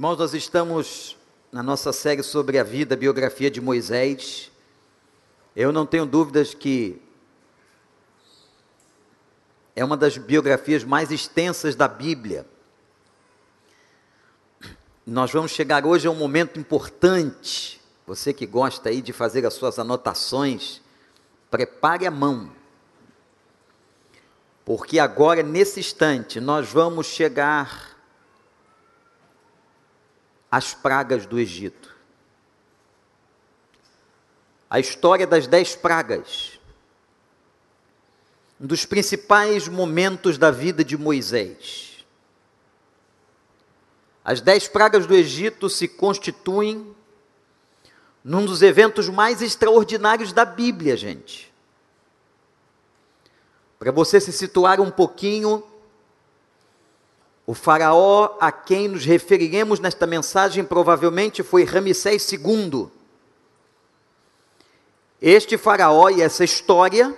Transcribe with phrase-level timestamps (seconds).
[0.00, 1.14] Irmãos, nós estamos
[1.52, 4.50] na nossa série sobre a vida, a biografia de Moisés.
[5.54, 6.98] Eu não tenho dúvidas que
[9.76, 12.46] é uma das biografias mais extensas da Bíblia.
[15.06, 17.78] Nós vamos chegar hoje a um momento importante.
[18.06, 20.80] Você que gosta aí de fazer as suas anotações,
[21.50, 22.50] prepare a mão.
[24.64, 27.89] Porque agora, nesse instante, nós vamos chegar
[30.50, 31.94] as pragas do Egito.
[34.68, 36.58] A história das dez pragas.
[38.60, 42.04] Um dos principais momentos da vida de Moisés.
[44.24, 46.94] As dez pragas do Egito se constituem
[48.22, 51.50] num dos eventos mais extraordinários da Bíblia, gente.
[53.78, 55.64] Para você se situar um pouquinho,
[57.50, 62.86] o faraó a quem nos referiremos nesta mensagem provavelmente foi Ramsés II.
[65.20, 67.12] Este faraó e essa história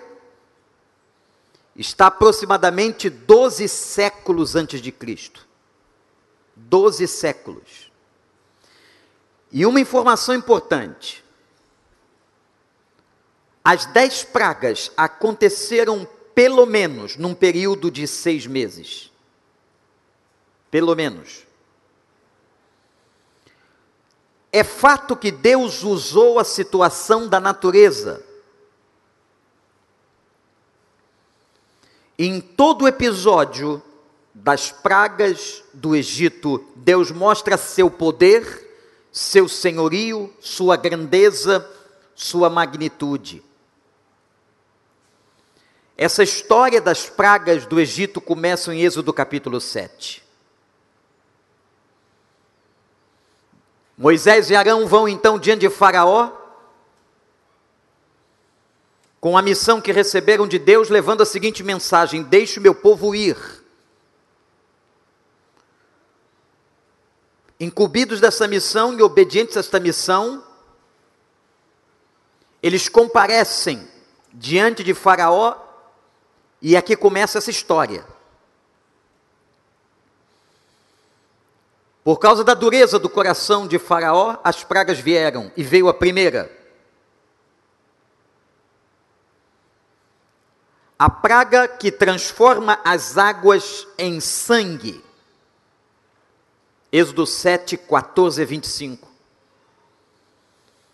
[1.76, 5.46] está aproximadamente 12 séculos antes de Cristo.
[6.56, 7.92] 12 séculos.
[9.52, 11.22] E uma informação importante:
[13.62, 19.11] as dez pragas aconteceram pelo menos num período de seis meses
[20.72, 21.46] pelo menos.
[24.50, 28.24] É fato que Deus usou a situação da natureza.
[32.18, 33.82] Em todo o episódio
[34.32, 41.70] das pragas do Egito, Deus mostra seu poder, seu senhorio, sua grandeza,
[42.14, 43.42] sua magnitude.
[45.98, 50.21] Essa história das pragas do Egito começa em Êxodo capítulo 7.
[53.96, 56.30] Moisés e Arão vão então diante de Faraó,
[59.20, 63.14] com a missão que receberam de Deus, levando a seguinte mensagem: Deixe o meu povo
[63.14, 63.36] ir.
[67.60, 70.42] Incumbidos dessa missão e obedientes a esta missão,
[72.60, 73.86] eles comparecem
[74.32, 75.56] diante de Faraó,
[76.60, 78.04] e aqui começa essa história.
[82.04, 86.50] Por causa da dureza do coração de Faraó, as pragas vieram, e veio a primeira.
[90.98, 95.02] A praga que transforma as águas em sangue.
[96.92, 99.08] Êxodo 7, 14 e 25.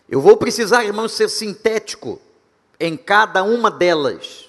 [0.08, 2.20] Eu vou precisar, irmãos, ser sintético
[2.80, 4.48] em cada uma delas,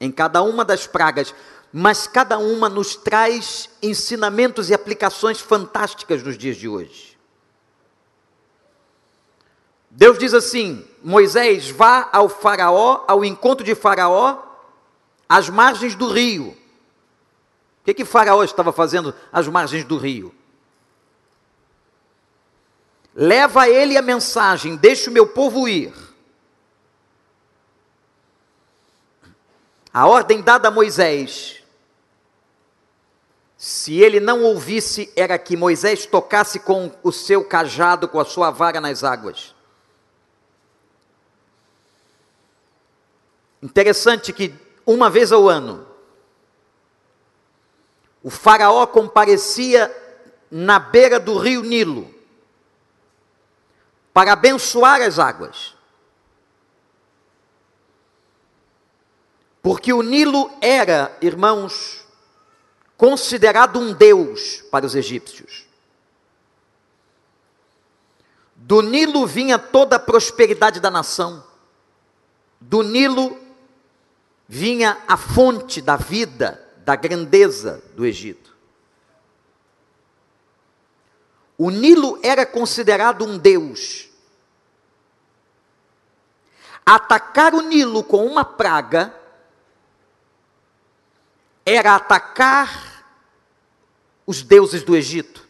[0.00, 1.34] em cada uma das pragas,
[1.72, 7.16] mas cada uma nos traz ensinamentos e aplicações fantásticas nos dias de hoje.
[9.90, 14.42] Deus diz assim: Moisés, vá ao Faraó, ao encontro de Faraó,
[15.26, 16.48] às margens do rio.
[16.48, 20.34] O que, que Faraó estava fazendo às margens do rio?
[23.14, 25.92] Leva a ele a mensagem: deixe o meu povo ir.
[29.92, 31.61] A ordem dada a Moisés
[33.82, 38.48] se ele não ouvisse, era que Moisés tocasse com o seu cajado, com a sua
[38.48, 39.56] vara nas águas.
[43.60, 44.54] Interessante que
[44.86, 45.84] uma vez ao ano,
[48.22, 49.92] o Faraó comparecia
[50.48, 52.08] na beira do rio Nilo
[54.14, 55.74] para abençoar as águas.
[59.60, 62.01] Porque o Nilo era, irmãos,
[63.02, 65.66] considerado um deus para os egípcios.
[68.54, 71.42] Do Nilo vinha toda a prosperidade da nação.
[72.60, 73.36] Do Nilo
[74.46, 78.56] vinha a fonte da vida, da grandeza do Egito.
[81.58, 84.08] O Nilo era considerado um deus.
[86.86, 89.12] Atacar o Nilo com uma praga
[91.66, 92.91] era atacar
[94.26, 95.46] os deuses do Egito.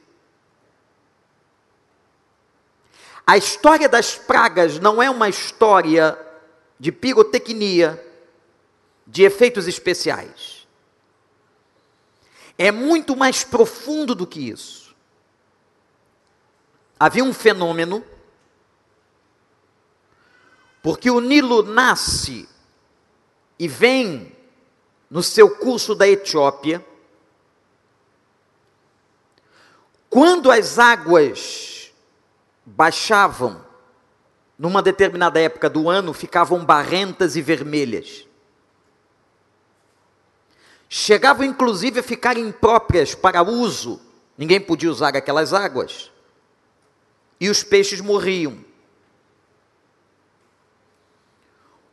[3.26, 6.18] A história das pragas não é uma história
[6.78, 8.04] de pirotecnia,
[9.06, 10.66] de efeitos especiais.
[12.58, 14.94] É muito mais profundo do que isso.
[16.98, 18.04] Havia um fenômeno,
[20.82, 22.48] porque o Nilo nasce
[23.58, 24.36] e vem
[25.10, 26.84] no seu curso da Etiópia,
[30.12, 31.90] Quando as águas
[32.66, 33.64] baixavam,
[34.58, 38.26] numa determinada época do ano, ficavam barrentas e vermelhas.
[40.86, 44.02] Chegavam inclusive a ficar impróprias para uso,
[44.36, 46.12] ninguém podia usar aquelas águas.
[47.40, 48.62] E os peixes morriam.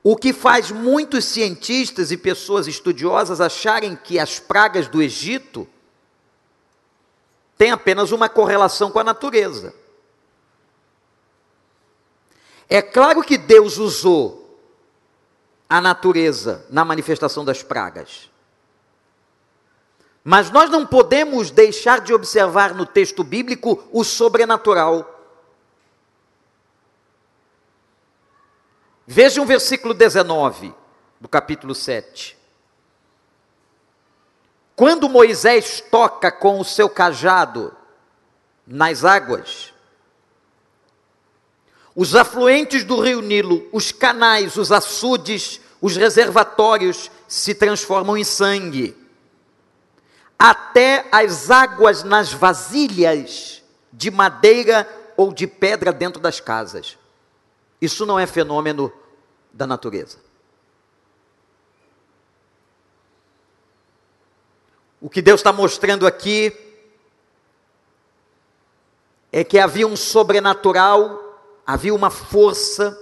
[0.04, 5.66] O que faz muitos cientistas e pessoas estudiosas acharem que as pragas do Egito
[7.60, 9.76] têm apenas uma correlação com a natureza.
[12.70, 14.58] É claro que Deus usou
[15.68, 18.30] a natureza na manifestação das pragas.
[20.24, 25.20] Mas nós não podemos deixar de observar no texto bíblico o sobrenatural.
[29.06, 30.74] Veja o versículo 19
[31.20, 32.39] do capítulo 7.
[34.80, 37.76] Quando Moisés toca com o seu cajado
[38.66, 39.74] nas águas,
[41.94, 48.96] os afluentes do rio Nilo, os canais, os açudes, os reservatórios se transformam em sangue.
[50.40, 53.62] Até as águas nas vasilhas
[53.92, 54.88] de madeira
[55.18, 56.98] ou de pedra dentro das casas.
[57.82, 58.94] Isso não é fenômeno
[59.52, 60.29] da natureza.
[65.02, 66.54] O que Deus está mostrando aqui
[69.32, 72.98] é que havia um sobrenatural, havia uma força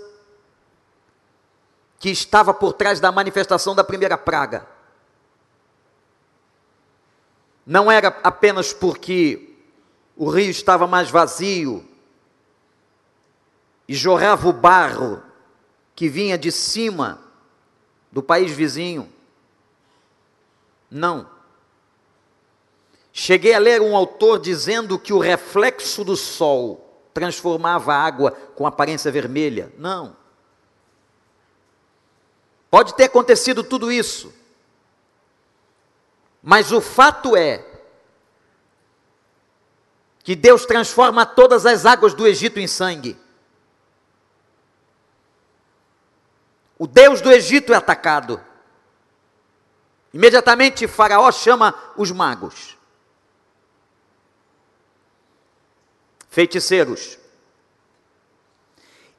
[2.00, 4.68] que estava por trás da manifestação da primeira praga.
[7.66, 9.56] Não era apenas porque
[10.16, 11.84] o rio estava mais vazio
[13.88, 15.24] e jorrava o barro
[15.96, 17.20] que vinha de cima
[18.12, 19.12] do país vizinho.
[20.90, 21.37] Não.
[23.20, 28.68] Cheguei a ler um autor dizendo que o reflexo do sol transformava a água com
[28.68, 29.74] aparência vermelha.
[29.76, 30.16] Não.
[32.70, 34.32] Pode ter acontecido tudo isso.
[36.44, 37.66] Mas o fato é
[40.20, 43.18] que Deus transforma todas as águas do Egito em sangue.
[46.78, 48.40] O Deus do Egito é atacado.
[50.14, 52.77] Imediatamente Faraó chama os magos.
[56.38, 57.18] Feiticeiros.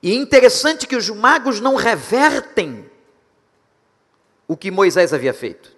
[0.00, 2.88] E interessante que os magos não revertem
[4.46, 5.74] o que Moisés havia feito,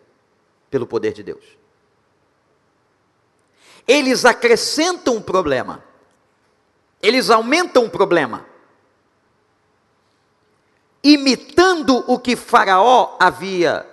[0.71, 1.43] pelo poder de Deus.
[3.89, 5.83] Eles acrescentam um problema,
[7.01, 8.47] eles aumentam o problema
[11.03, 13.89] imitando o que Faraó havia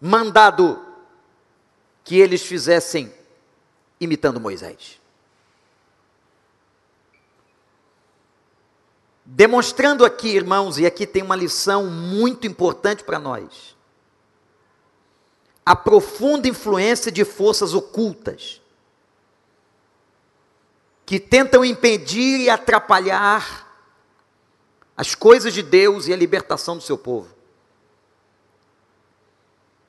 [0.00, 0.82] mandado
[2.02, 3.12] que eles fizessem,
[4.00, 5.00] imitando Moisés.
[9.24, 13.76] Demonstrando aqui, irmãos, e aqui tem uma lição muito importante para nós:
[15.66, 18.62] a profunda influência de forças ocultas
[21.04, 23.66] que tentam impedir e atrapalhar
[24.96, 27.28] as coisas de Deus e a libertação do seu povo.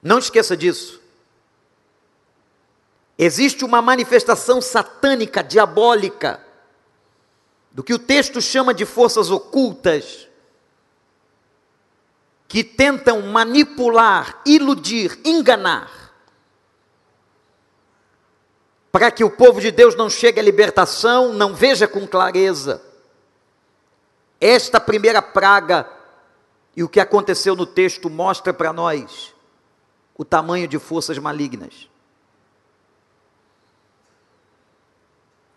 [0.01, 0.98] Não esqueça disso.
[3.21, 6.41] Existe uma manifestação satânica, diabólica,
[7.69, 10.29] do que o texto chama de forças ocultas,
[12.47, 16.13] que tentam manipular, iludir, enganar,
[18.89, 22.81] para que o povo de Deus não chegue à libertação, não veja com clareza
[24.39, 25.89] esta primeira praga
[26.73, 29.35] e o que aconteceu no texto mostra para nós
[30.17, 31.89] o tamanho de forças malignas.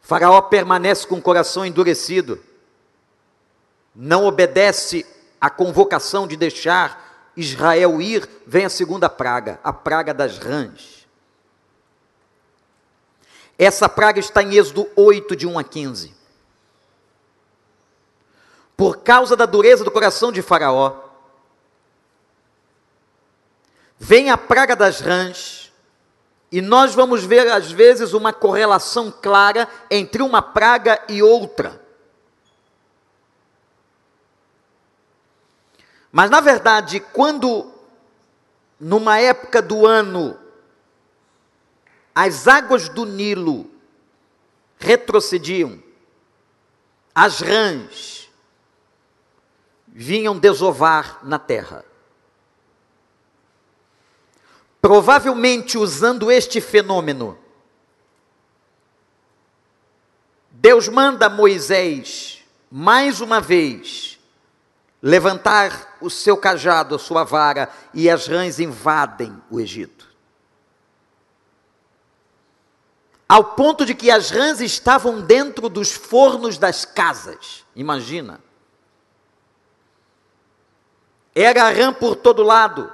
[0.02, 2.42] Faraó permanece com o coração endurecido,
[3.94, 5.06] não obedece
[5.40, 11.06] à convocação de deixar Israel ir, vem a segunda praga, a praga das rãs.
[13.58, 16.22] Essa praga está em Êxodo 8, de 1 a 15
[18.82, 21.04] por causa da dureza do coração de Faraó,
[23.96, 25.61] vem a praga das rãs,
[26.52, 31.80] e nós vamos ver às vezes uma correlação clara entre uma praga e outra.
[36.12, 37.72] Mas na verdade, quando
[38.78, 40.38] numa época do ano
[42.14, 43.70] as águas do Nilo
[44.78, 45.82] retrocediam,
[47.14, 48.30] as rãs
[49.88, 51.82] vinham desovar na terra.
[54.82, 57.38] Provavelmente usando este fenômeno,
[60.50, 64.18] Deus manda Moisés, mais uma vez,
[65.00, 70.08] levantar o seu cajado, a sua vara, e as rãs invadem o Egito.
[73.28, 77.64] Ao ponto de que as rãs estavam dentro dos fornos das casas.
[77.74, 78.40] Imagina.
[81.32, 82.92] Era rã por todo lado.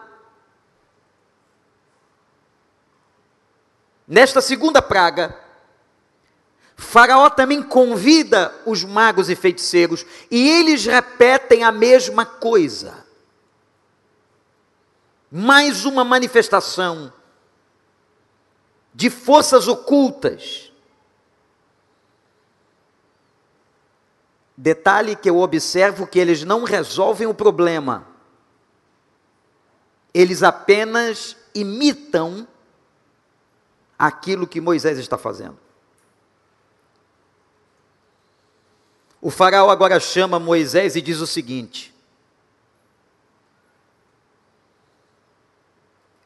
[4.09, 5.39] Nesta segunda praga,
[6.75, 13.05] Faraó também convida os magos e feiticeiros e eles repetem a mesma coisa.
[15.31, 17.13] Mais uma manifestação
[18.95, 20.73] de forças ocultas.
[24.57, 28.09] Detalhe que eu observo que eles não resolvem o problema.
[30.15, 32.49] Eles apenas imitam
[33.99, 35.59] aquilo que Moisés está fazendo.
[39.21, 41.93] O faraó agora chama Moisés e diz o seguinte: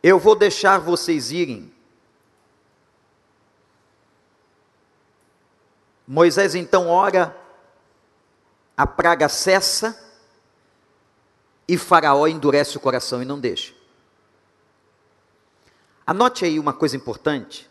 [0.03, 1.73] Eu vou deixar vocês irem.
[6.07, 7.35] Moisés então ora,
[8.77, 9.99] a praga cessa
[11.67, 13.73] e Faraó endurece o coração e não deixa.
[16.07, 17.71] Anote aí uma coisa importante.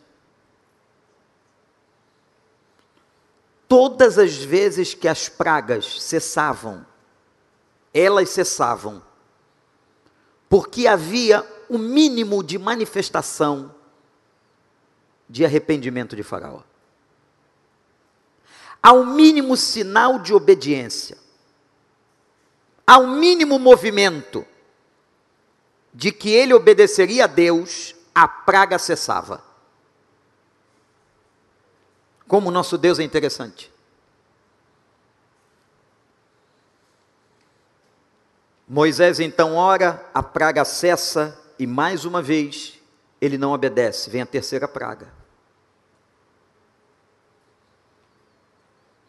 [3.68, 6.86] Todas as vezes que as pragas cessavam,
[7.94, 9.02] elas cessavam,
[10.50, 13.74] porque havia o mínimo de manifestação
[15.30, 16.62] de arrependimento de Faraó.
[18.84, 21.18] Ao mínimo sinal de obediência,
[22.86, 24.46] ao mínimo movimento
[25.94, 29.44] de que ele obedeceria a Deus, a praga cessava.
[32.28, 33.72] Como o nosso Deus é interessante.
[38.68, 42.80] Moisés então ora, a praga cessa e mais uma vez
[43.20, 44.10] ele não obedece.
[44.10, 45.14] Vem a terceira praga.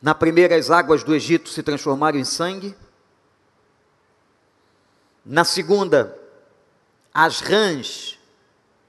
[0.03, 2.77] Na primeira, as águas do Egito se transformaram em sangue.
[5.25, 6.19] Na segunda,
[7.15, 8.19] as rãs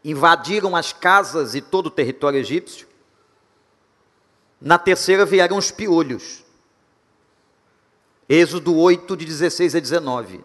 [0.03, 2.87] invadiram as casas e todo o território egípcio.
[4.59, 6.43] Na terceira vieram os piolhos.
[8.27, 10.43] Êxodo 8, de 16 a 19.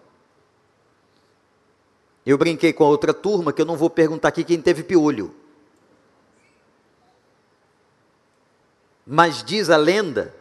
[2.27, 5.35] Eu brinquei com a outra turma que eu não vou perguntar aqui quem teve piolho.
[9.07, 10.35] Mas diz a lenda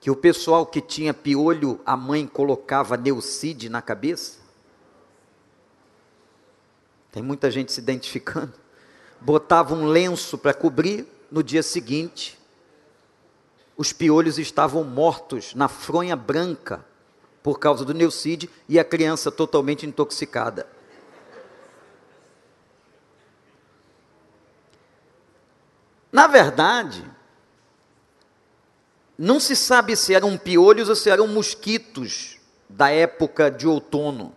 [0.00, 4.43] que o pessoal que tinha piolho, a mãe colocava Neucide na cabeça.
[7.14, 8.52] Tem muita gente se identificando.
[9.20, 12.36] Botava um lenço para cobrir, no dia seguinte,
[13.76, 16.84] os piolhos estavam mortos na fronha branca
[17.40, 20.66] por causa do Neucide e a criança totalmente intoxicada.
[26.10, 27.08] Na verdade,
[29.16, 34.34] não se sabe se eram piolhos ou se eram mosquitos da época de outono.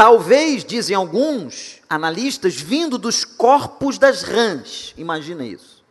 [0.00, 4.94] Talvez, dizem alguns analistas, vindo dos corpos das rãs.
[4.96, 5.84] Imagina isso.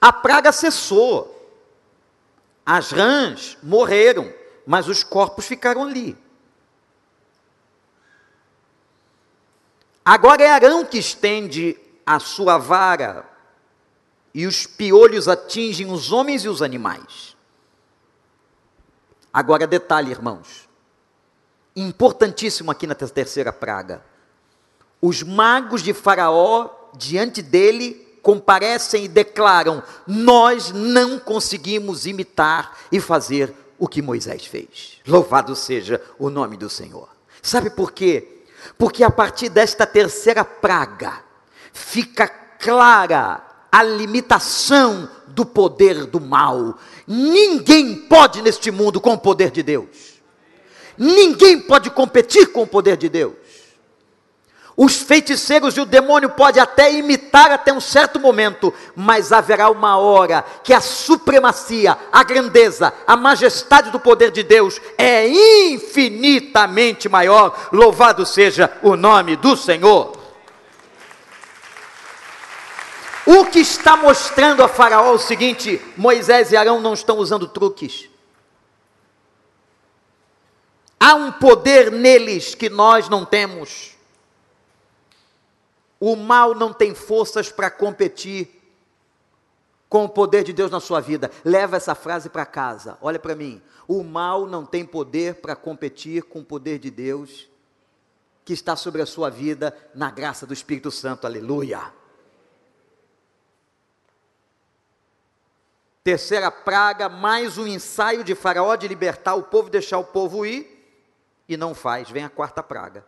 [0.00, 1.32] A praga cessou.
[2.66, 4.34] As rãs morreram,
[4.66, 6.18] mas os corpos ficaram ali.
[10.04, 13.24] Agora é Arão que estende a sua vara
[14.34, 17.36] e os piolhos atingem os homens e os animais.
[19.32, 20.65] Agora, detalhe, irmãos
[21.76, 24.02] importantíssimo aqui na terceira praga.
[25.00, 33.54] Os magos de Faraó, diante dele, comparecem e declaram: Nós não conseguimos imitar e fazer
[33.78, 35.00] o que Moisés fez.
[35.06, 37.08] Louvado seja o nome do Senhor.
[37.42, 38.42] Sabe por quê?
[38.78, 41.20] Porque a partir desta terceira praga,
[41.72, 46.78] fica clara a limitação do poder do mal.
[47.06, 50.15] Ninguém pode neste mundo com o poder de Deus.
[50.98, 53.34] Ninguém pode competir com o poder de Deus.
[54.76, 59.96] Os feiticeiros e o demônio podem até imitar até um certo momento, mas haverá uma
[59.96, 65.26] hora que a supremacia, a grandeza, a majestade do poder de Deus é
[65.72, 67.68] infinitamente maior.
[67.72, 70.14] Louvado seja o nome do Senhor.
[73.24, 77.48] O que está mostrando a Faraó é o seguinte: Moisés e Arão não estão usando
[77.48, 78.10] truques.
[81.06, 83.96] Há um poder neles que nós não temos.
[86.00, 88.60] O mal não tem forças para competir
[89.88, 91.30] com o poder de Deus na sua vida.
[91.44, 92.98] Leva essa frase para casa.
[93.00, 93.62] Olha para mim.
[93.86, 97.48] O mal não tem poder para competir com o poder de Deus
[98.44, 101.24] que está sobre a sua vida na graça do Espírito Santo.
[101.24, 101.82] Aleluia.
[106.02, 110.75] Terceira praga, mais um ensaio de Faraó de libertar o povo, deixar o povo ir,
[111.48, 112.10] e não faz.
[112.10, 113.04] Vem a quarta praga.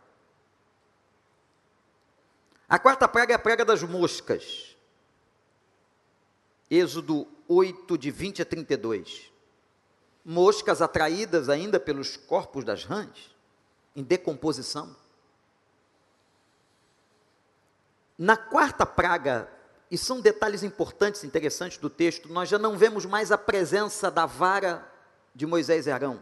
[2.69, 4.77] A quarta praga é a praga das moscas.
[6.71, 9.33] Êxodo 8, de 20 a 32.
[10.25, 13.35] Moscas atraídas ainda pelos corpos das rãs,
[13.97, 14.95] em decomposição.
[18.19, 19.51] Na quarta praga,
[19.91, 24.27] e são detalhes importantes, interessantes do texto, nós já não vemos mais a presença da
[24.27, 24.87] vara
[25.35, 26.21] de Moisés e Arão.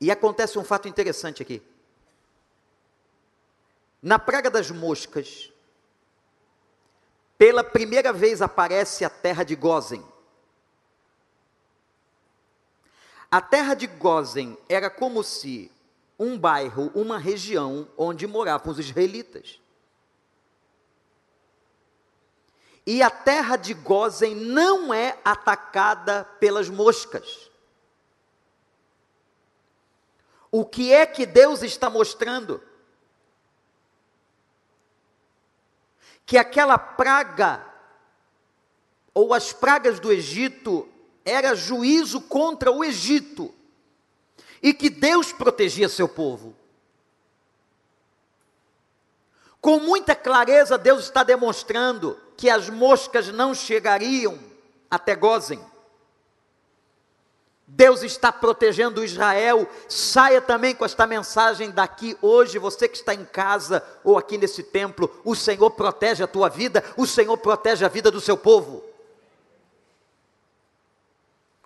[0.00, 1.62] E acontece um fato interessante aqui.
[4.00, 5.52] Na praga das moscas,
[7.36, 10.04] pela primeira vez aparece a terra de Gozen.
[13.30, 15.70] A terra de Gozen era como se
[16.18, 19.60] um bairro, uma região onde moravam os israelitas.
[22.86, 27.47] E a terra de Gozen não é atacada pelas moscas.
[30.50, 32.62] O que é que Deus está mostrando?
[36.24, 37.64] Que aquela praga,
[39.12, 40.88] ou as pragas do Egito,
[41.24, 43.54] era juízo contra o Egito
[44.62, 46.54] e que Deus protegia seu povo.
[49.60, 54.38] Com muita clareza, Deus está demonstrando que as moscas não chegariam
[54.90, 55.60] até Gozem.
[57.70, 59.68] Deus está protegendo Israel.
[59.88, 64.62] Saia também com esta mensagem daqui hoje, você que está em casa ou aqui nesse
[64.62, 65.20] templo.
[65.22, 68.82] O Senhor protege a tua vida, o Senhor protege a vida do seu povo.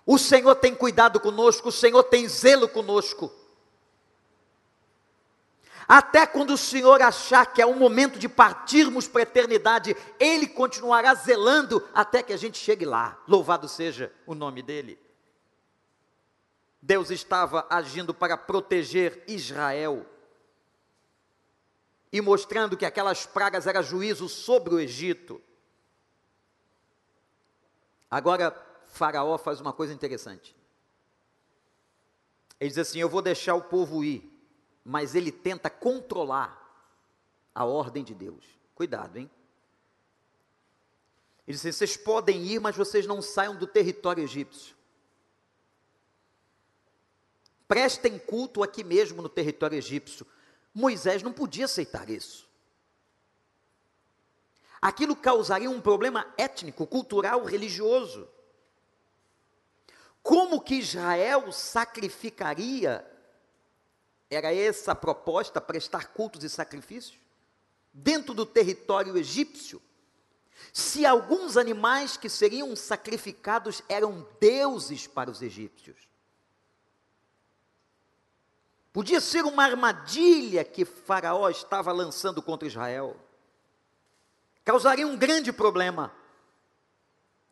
[0.05, 3.31] O Senhor tem cuidado conosco, o Senhor tem zelo conosco.
[5.87, 10.47] Até quando o Senhor achar que é o momento de partirmos para a eternidade, Ele
[10.47, 13.17] continuará zelando até que a gente chegue lá.
[13.25, 14.99] Louvado seja o nome dEle.
[16.85, 20.05] Deus estava agindo para proteger Israel
[22.11, 25.41] e mostrando que aquelas pragas eram juízo sobre o Egito.
[28.11, 28.51] Agora,
[28.87, 30.53] Faraó faz uma coisa interessante.
[32.59, 34.29] Ele diz assim: Eu vou deixar o povo ir,
[34.83, 36.61] mas ele tenta controlar
[37.55, 38.43] a ordem de Deus.
[38.75, 39.31] Cuidado, hein?
[41.47, 44.72] Ele diz assim: Vocês podem ir, mas vocês não saiam do território egípcio.
[47.73, 50.27] Prestem culto aqui mesmo no território egípcio.
[50.71, 52.47] Moisés não podia aceitar isso.
[54.79, 58.29] Aquilo causaria um problema étnico, cultural, religioso.
[60.21, 63.03] Como que Israel sacrificaria?
[64.29, 67.17] Era essa a proposta, prestar cultos e sacrifícios?
[67.91, 69.81] Dentro do território egípcio?
[70.71, 76.12] Se alguns animais que seriam sacrificados eram deuses para os egípcios.
[78.93, 83.17] Podia ser uma armadilha que Faraó estava lançando contra Israel.
[84.63, 86.13] Causaria um grande problema.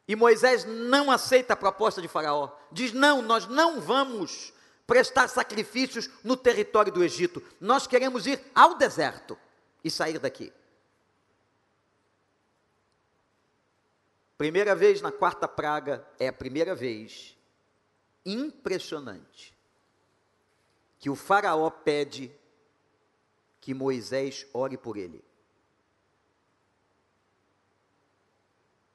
[0.08, 2.56] E Moisés não aceita a proposta de Faraó.
[2.72, 4.54] Diz: não, nós não vamos
[4.86, 7.42] prestar sacrifícios no território do Egito.
[7.60, 9.36] Nós queremos ir ao deserto
[9.84, 10.54] e sair daqui.
[14.38, 17.36] Primeira vez na quarta praga, é a primeira vez
[18.24, 19.60] impressionante
[21.02, 22.32] que o Faraó pede
[23.60, 25.26] que Moisés ore por ele.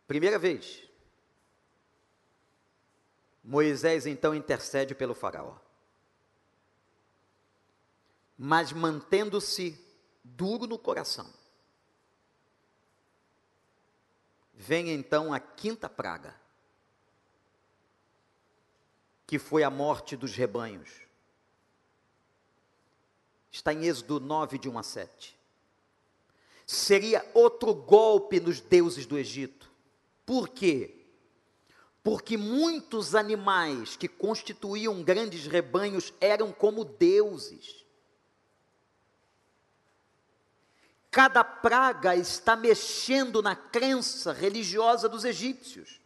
[0.06, 0.88] Primeira vez.
[3.42, 5.56] Moisés então intercede pelo Faraó.
[8.38, 9.76] Mas mantendo-se
[10.22, 11.28] duro no coração.
[14.54, 16.40] Vem então a quinta praga,
[19.26, 21.05] que foi a morte dos rebanhos.
[23.56, 25.36] Está em Êxodo 9, de 1 a 7.
[26.66, 29.70] Seria outro golpe nos deuses do Egito.
[30.24, 30.96] Por quê?
[32.06, 37.84] porque muitos animais que constituíam grandes rebanhos eram como deuses.
[41.10, 46.00] Cada praga está mexendo na crença religiosa dos egípcios.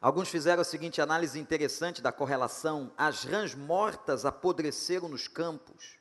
[0.00, 5.98] Alguns fizeram a seguinte análise interessante da correlação: as rãs mortas apodreceram nos campos,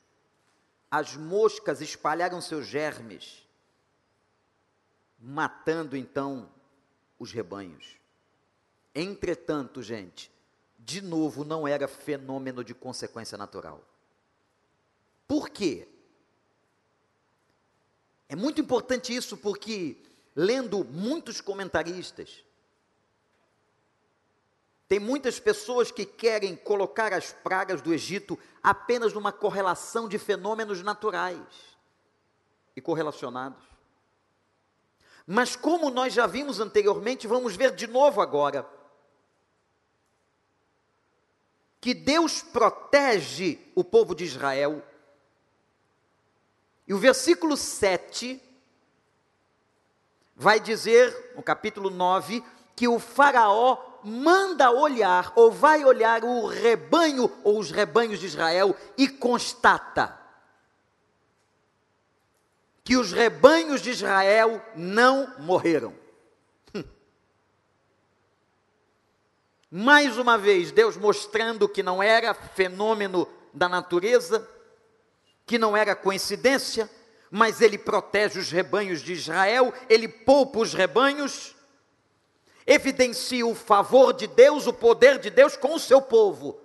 [0.90, 3.46] as moscas espalharam seus germes,
[5.20, 6.50] matando então
[7.20, 7.98] os rebanhos.
[8.96, 10.32] Entretanto, gente,
[10.78, 13.84] de novo, não era fenômeno de consequência natural.
[15.28, 15.88] Por quê?
[18.30, 19.98] É muito importante isso porque,
[20.36, 22.44] lendo muitos comentaristas,
[24.90, 30.82] tem muitas pessoas que querem colocar as pragas do Egito apenas numa correlação de fenômenos
[30.82, 31.38] naturais
[32.76, 33.64] e correlacionados.
[35.28, 38.68] Mas, como nós já vimos anteriormente, vamos ver de novo agora
[41.80, 44.84] que Deus protege o povo de Israel.
[46.88, 48.42] E o versículo 7
[50.36, 52.44] vai dizer, no capítulo 9,
[52.76, 58.76] que o Faraó manda olhar, ou vai olhar o rebanho, ou os rebanhos de Israel,
[58.98, 60.20] e constata
[62.90, 65.94] que os rebanhos de Israel não morreram.
[69.70, 74.50] Mais uma vez, Deus mostrando que não era fenômeno da natureza,
[75.46, 76.90] que não era coincidência,
[77.30, 81.56] mas Ele protege os rebanhos de Israel, Ele poupa os rebanhos,
[82.70, 86.62] evidencia o favor de Deus, o poder de Deus com o seu povo.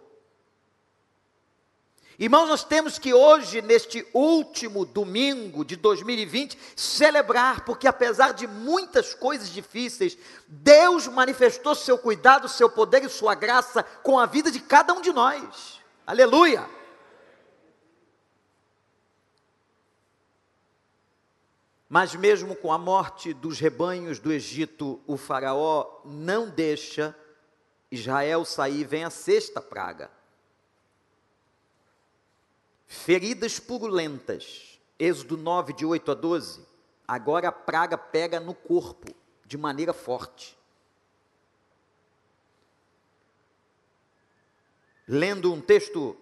[2.18, 9.14] Irmãos, nós temos que hoje, neste último domingo de 2020, celebrar, porque apesar de muitas
[9.14, 14.60] coisas difíceis, Deus manifestou seu cuidado, seu poder e sua graça com a vida de
[14.60, 15.80] cada um de nós.
[16.06, 16.83] Aleluia!
[21.94, 27.16] Mas mesmo com a morte dos rebanhos do Egito, o Faraó não deixa
[27.88, 30.10] Israel sair, vem a sexta praga
[32.84, 36.66] Feridas purulentas, Êxodo 9, de 8 a 12.
[37.06, 39.14] Agora a praga pega no corpo,
[39.46, 40.58] de maneira forte.
[45.06, 46.16] Lendo um texto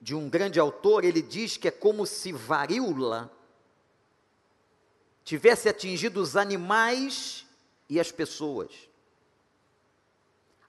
[0.00, 3.35] de um grande autor, ele diz que é como se varíola
[5.26, 7.44] tivesse atingido os animais
[7.86, 8.72] e as pessoas.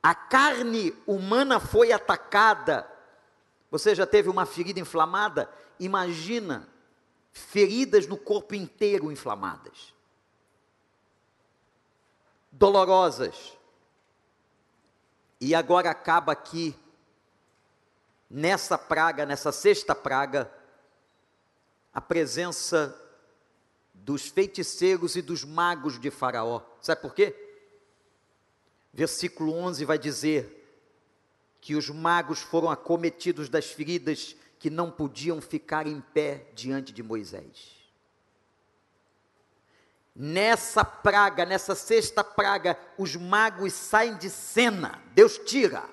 [0.03, 2.85] A carne humana foi atacada
[3.69, 5.49] você já teve uma ferida inflamada?
[5.79, 6.67] Imagina
[7.31, 9.93] feridas no corpo inteiro inflamadas,
[12.51, 13.57] dolorosas.
[15.39, 16.75] E agora acaba aqui,
[18.29, 20.51] nessa praga, nessa sexta praga,
[21.93, 22.99] a presença
[24.07, 26.61] dos feiticeiros e dos magos de Faraó.
[26.81, 27.35] Sabe por quê?
[28.93, 30.57] Versículo 11 vai dizer:
[31.59, 37.03] que os magos foram acometidos das feridas que não podiam ficar em pé diante de
[37.03, 37.75] Moisés.
[40.15, 45.83] Nessa praga, nessa sexta praga, os magos saem de cena, Deus tira.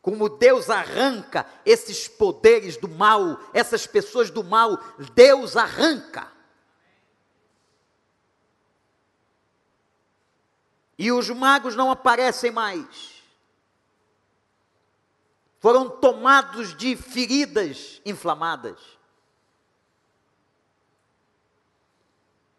[0.00, 4.78] Como Deus arranca esses poderes do mal, essas pessoas do mal,
[5.12, 6.31] Deus arranca.
[11.02, 13.20] E os magos não aparecem mais
[15.58, 18.78] foram tomados de feridas inflamadas.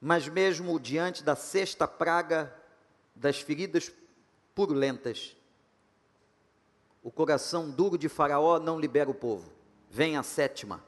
[0.02, 2.54] Mas mesmo diante da sexta praga
[3.16, 3.90] das feridas
[4.54, 5.38] purulentas,
[7.02, 9.54] o coração duro de Faraó não libera o povo.
[9.90, 10.84] Vem a sétima.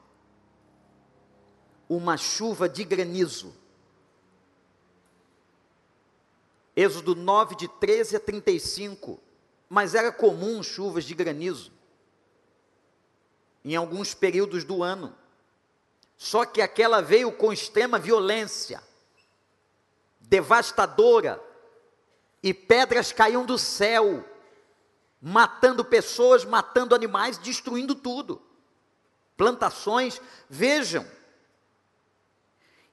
[1.88, 3.54] Uma chuva de granizo.
[6.76, 9.18] Êxodo 9, de 13 a 35.
[9.68, 11.72] Mas era comum chuvas de granizo
[13.66, 15.12] em alguns períodos do ano.
[16.16, 18.80] Só que aquela veio com extrema violência,
[20.20, 21.42] devastadora,
[22.40, 24.24] e pedras caíam do céu,
[25.20, 28.40] matando pessoas, matando animais, destruindo tudo.
[29.36, 31.04] Plantações, vejam.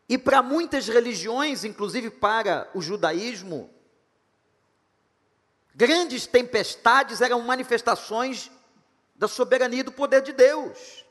[0.09, 3.69] E para muitas religiões, inclusive para o judaísmo,
[5.73, 8.51] grandes tempestades eram manifestações
[9.15, 11.05] da soberania e do poder de Deus.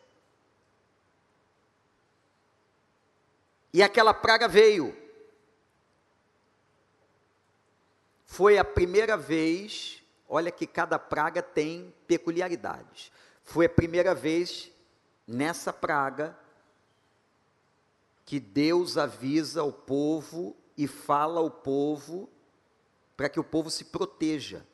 [3.73, 4.97] E aquela praga veio.
[8.27, 13.11] Foi a primeira vez, olha que cada praga tem peculiaridades.
[13.45, 14.71] Foi a primeira vez
[15.27, 16.37] nessa praga
[18.25, 22.32] que Deus avisa o povo e fala ao povo
[23.17, 24.67] para que o povo se proteja.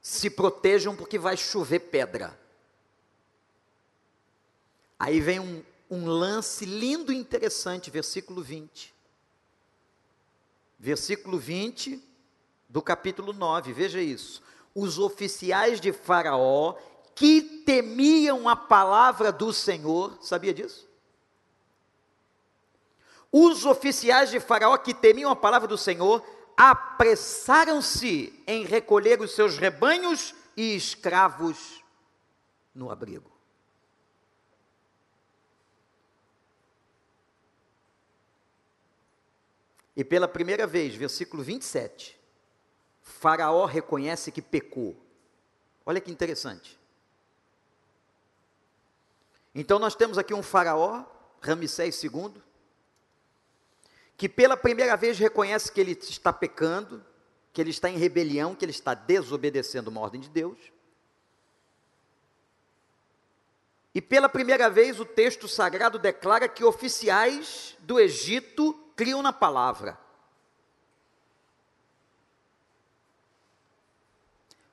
[0.00, 2.38] se protejam porque vai chover pedra.
[4.98, 8.94] Aí vem um, um lance lindo e interessante, versículo 20.
[10.78, 12.02] Versículo 20
[12.68, 14.42] do capítulo 9, veja isso.
[14.74, 16.76] Os oficiais de Faraó
[17.14, 20.86] que temiam a palavra do Senhor, sabia disso?
[23.36, 26.24] Os oficiais de Faraó que temiam a palavra do Senhor
[26.56, 31.82] apressaram-se em recolher os seus rebanhos e escravos
[32.72, 33.28] no abrigo.
[39.96, 42.16] E pela primeira vez, versículo 27,
[43.02, 44.96] Faraó reconhece que pecou.
[45.84, 46.78] Olha que interessante.
[49.52, 51.04] Então nós temos aqui um faraó,
[51.40, 52.40] Ramsés II,
[54.24, 57.04] que pela primeira vez reconhece que ele está pecando,
[57.52, 60.56] que ele está em rebelião, que ele está desobedecendo uma ordem de Deus.
[63.94, 70.00] E pela primeira vez o texto sagrado declara que oficiais do Egito criam na palavra.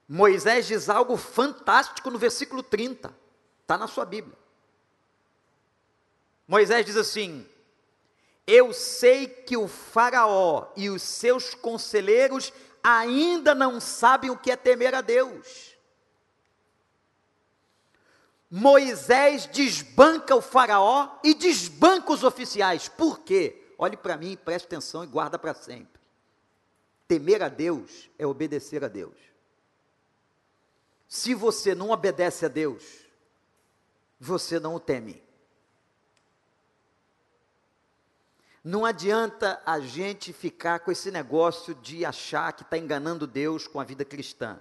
[0.08, 3.14] Moisés diz algo fantástico no versículo 30,
[3.64, 4.38] está na sua Bíblia.
[6.48, 7.46] Moisés diz assim:
[8.46, 12.52] Eu sei que o Faraó e os seus conselheiros
[12.84, 15.72] ainda não sabem o que é temer a Deus.
[18.50, 22.90] Moisés desbanca o Faraó e desbanca os oficiais.
[22.90, 23.74] Por quê?
[23.78, 26.02] Olhe para mim, preste atenção e guarda para sempre.
[27.08, 29.16] Temer a Deus é obedecer a Deus.
[31.08, 32.84] Se você não obedece a Deus,
[34.20, 35.24] você não o teme.
[38.64, 43.80] Não adianta a gente ficar com esse negócio de achar que está enganando Deus com
[43.80, 44.60] a vida cristã.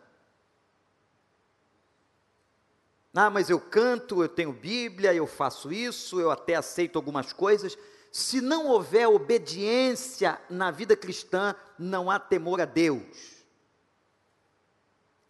[3.14, 7.76] Ah, mas eu canto, eu tenho Bíblia, eu faço isso, eu até aceito algumas coisas.
[8.10, 13.40] Se não houver obediência na vida cristã, não há temor a Deus.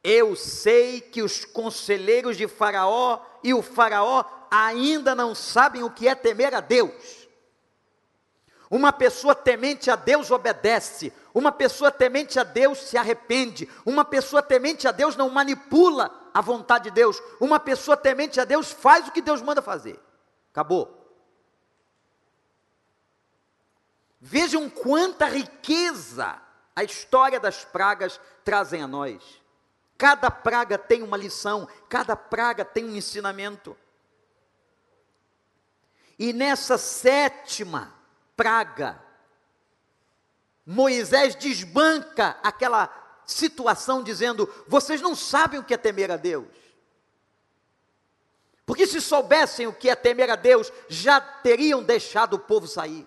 [0.03, 6.09] Eu sei que os conselheiros de Faraó e o Faraó ainda não sabem o que
[6.09, 7.20] é temer a Deus.
[8.71, 11.13] Uma pessoa temente a Deus obedece.
[11.35, 13.69] Uma pessoa temente a Deus se arrepende.
[13.85, 17.21] Uma pessoa temente a Deus não manipula a vontade de Deus.
[17.41, 20.01] Uma pessoa temente a Deus faz o que Deus manda fazer.
[20.53, 20.97] Acabou.
[24.21, 26.41] Vejam quanta riqueza
[26.77, 29.43] a história das pragas trazem a nós.
[29.99, 33.77] Cada praga tem uma lição, cada praga tem um ensinamento.
[36.17, 38.00] E nessa sétima
[38.41, 38.99] praga.
[40.65, 42.89] Moisés desbanca aquela
[43.27, 46.49] situação dizendo: vocês não sabem o que é temer a Deus.
[48.65, 53.07] Porque se soubessem o que é temer a Deus, já teriam deixado o povo sair.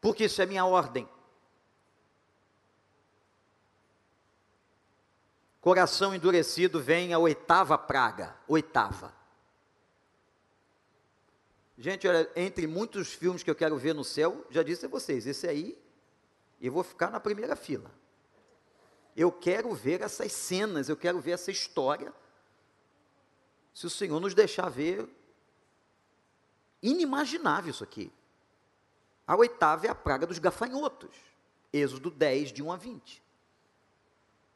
[0.00, 1.08] Porque isso é minha ordem.
[5.60, 9.15] Coração endurecido vem a oitava praga, oitava.
[11.78, 15.26] Gente, olha, entre muitos filmes que eu quero ver no céu, já disse a vocês,
[15.26, 15.78] esse aí,
[16.60, 17.90] eu vou ficar na primeira fila.
[19.14, 22.12] Eu quero ver essas cenas, eu quero ver essa história.
[23.74, 25.06] Se o Senhor nos deixar ver,
[26.82, 28.10] inimaginável isso aqui.
[29.26, 31.14] A oitava é a praga dos gafanhotos.
[31.72, 33.22] Êxodo 10, de 1 a 20.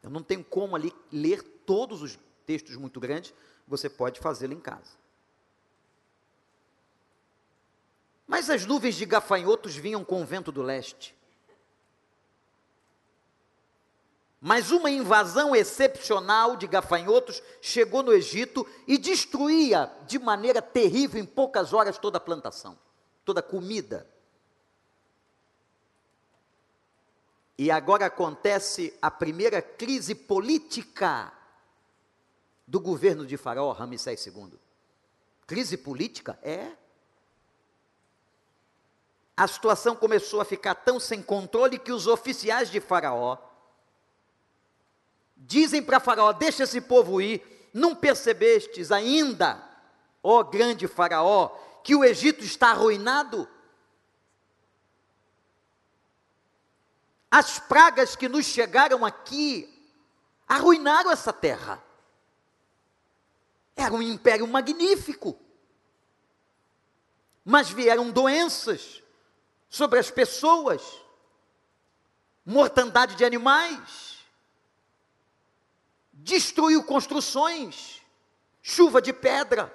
[0.02, 3.34] Eu não tenho como ali ler todos os textos muito grandes,
[3.66, 4.98] você pode fazê-lo em casa.
[8.40, 11.14] Mas as nuvens de gafanhotos vinham com o vento do leste.
[14.40, 21.26] Mas uma invasão excepcional de gafanhotos chegou no Egito e destruía de maneira terrível em
[21.26, 22.78] poucas horas toda a plantação,
[23.26, 24.08] toda a comida.
[27.58, 31.30] E agora acontece a primeira crise política
[32.66, 34.58] do governo de Faraó, Ramsés II.
[35.46, 36.38] Crise política?
[36.42, 36.72] É
[39.40, 43.38] a situação começou a ficar tão sem controle que os oficiais de Faraó
[45.34, 47.70] dizem para Faraó: Deixa esse povo ir.
[47.72, 49.66] Não percebestes ainda,
[50.22, 53.48] ó grande Faraó, que o Egito está arruinado?
[57.30, 59.74] As pragas que nos chegaram aqui
[60.46, 61.82] arruinaram essa terra.
[63.74, 65.34] Era um império magnífico.
[67.42, 68.99] Mas vieram doenças,
[69.70, 71.00] sobre as pessoas,
[72.44, 74.18] mortandade de animais,
[76.12, 78.02] destruiu construções,
[78.60, 79.72] chuva de pedra.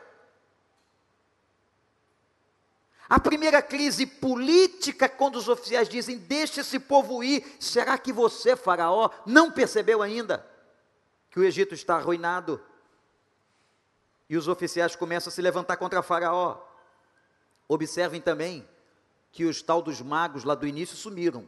[3.08, 8.56] A primeira crise política, quando os oficiais dizem: Deixe esse povo ir, será que você,
[8.56, 10.46] Faraó, não percebeu ainda
[11.30, 12.62] que o Egito está arruinado?
[14.28, 16.60] E os oficiais começam a se levantar contra Faraó.
[17.68, 18.68] Observem também
[19.36, 21.46] que os tal dos magos lá do início sumiram,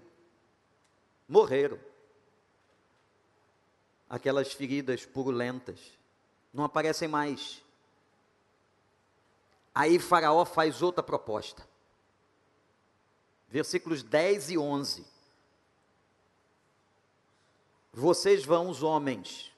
[1.26, 1.80] morreram.
[4.10, 5.80] Aquelas feridas purulentas
[6.54, 7.64] não aparecem mais.
[9.74, 11.66] Aí Faraó faz outra proposta.
[13.48, 15.06] Versículos 10 e 11.
[17.94, 19.50] Vocês vão, os homens.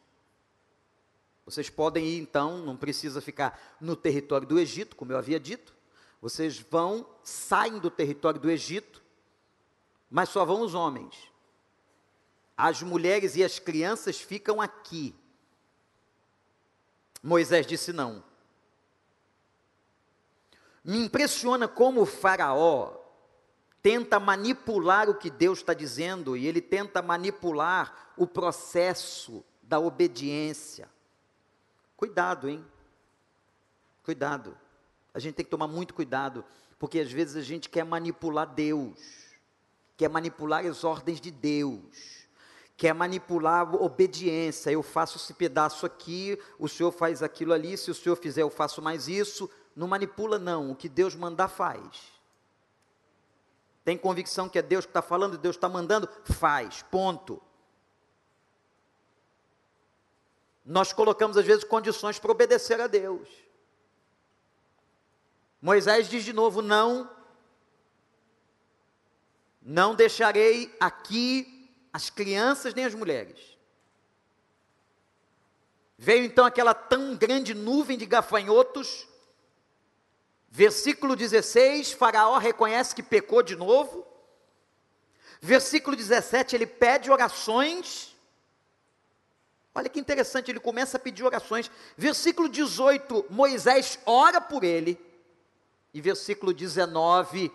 [1.46, 5.79] Vocês podem ir então, não precisa ficar no território do Egito, como eu havia dito.
[6.22, 9.02] Vocês vão, saem do território do Egito,
[10.10, 11.16] mas só vão os homens.
[12.58, 15.16] As mulheres e as crianças ficam aqui.
[17.24, 18.24] Moisés disse não.
[20.84, 22.98] Me impressiona como o Faraó
[23.82, 30.90] tenta manipular o que Deus está dizendo e ele tenta manipular o processo da obediência.
[31.96, 32.66] Cuidado, hein?
[34.04, 34.58] Cuidado.
[35.14, 36.46] A gente tem que tomar muito cuidado,
[36.78, 39.00] porque às vezes a gente quer manipular Deus,
[39.98, 42.28] quer manipular as ordens de Deus,
[42.78, 44.72] quer manipular obediência.
[44.72, 48.50] Eu faço esse pedaço aqui, o senhor faz aquilo ali, se o senhor fizer, eu
[48.50, 49.50] faço mais isso.
[49.76, 50.72] Não manipula, não.
[50.72, 52.12] O que Deus mandar, faz.
[53.84, 56.08] Tem convicção que é Deus que está falando, Deus está mandando?
[56.24, 56.84] Faz.
[56.84, 57.42] Ponto.
[60.66, 63.28] Nós colocamos, às vezes, condições para obedecer a Deus.
[65.62, 67.10] Moisés diz de novo: não,
[69.62, 73.58] não deixarei aqui as crianças nem as mulheres.
[75.98, 79.10] Veio então aquela tão grande nuvem de gafanhotos
[80.52, 84.06] Versículo 16, Faraó reconhece que pecou de novo.
[85.40, 88.16] Versículo 17, ele pede orações.
[89.74, 91.70] Olha que interessante, ele começa a pedir orações.
[91.96, 95.00] Versículo 18, Moisés ora por ele.
[95.94, 97.52] E versículo 19,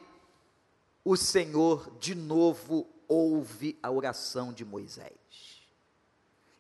[1.05, 5.13] o Senhor de novo ouve a oração de Moisés.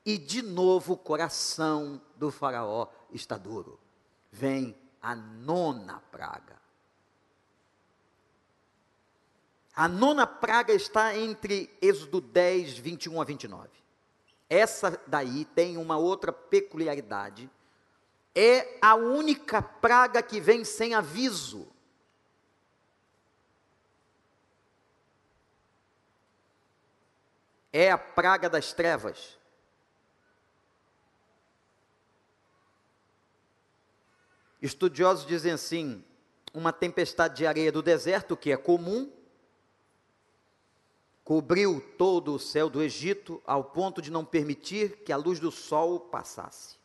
[0.04, 3.80] E de novo o coração do Faraó está duro.
[4.30, 6.62] Vem a nona praga.
[9.74, 13.68] A nona praga está entre Êxodo 10, 21 a 29.
[14.48, 17.50] Essa daí tem uma outra peculiaridade.
[18.34, 21.68] É a única praga que vem sem aviso.
[27.72, 29.38] É a praga das trevas.
[34.60, 36.04] Estudiosos dizem assim:
[36.54, 39.12] uma tempestade de areia do deserto, que é comum,
[41.24, 45.50] cobriu todo o céu do Egito ao ponto de não permitir que a luz do
[45.50, 46.76] sol passasse.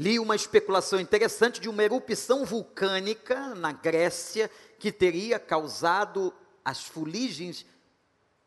[0.00, 6.32] Li uma especulação interessante de uma erupção vulcânica na Grécia que teria causado
[6.64, 7.66] as fuligens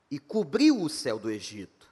[0.10, 1.88] e cobriu o céu do Egito.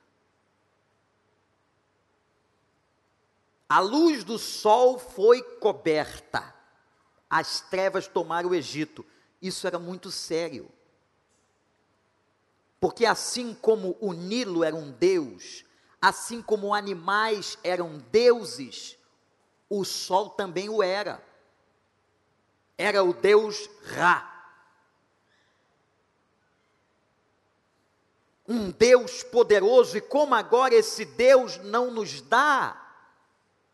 [3.70, 6.56] A luz do sol foi coberta,
[7.30, 9.06] as trevas tomaram o Egito.
[9.40, 10.72] Isso era muito sério.
[12.80, 15.64] Porque assim como o Nilo era um deus,
[16.02, 18.98] assim como animais eram deuses,
[19.72, 21.26] o sol também o era.
[22.78, 24.28] Era o deus Ra.
[28.46, 32.80] Um Deus poderoso, e como agora esse Deus não nos dá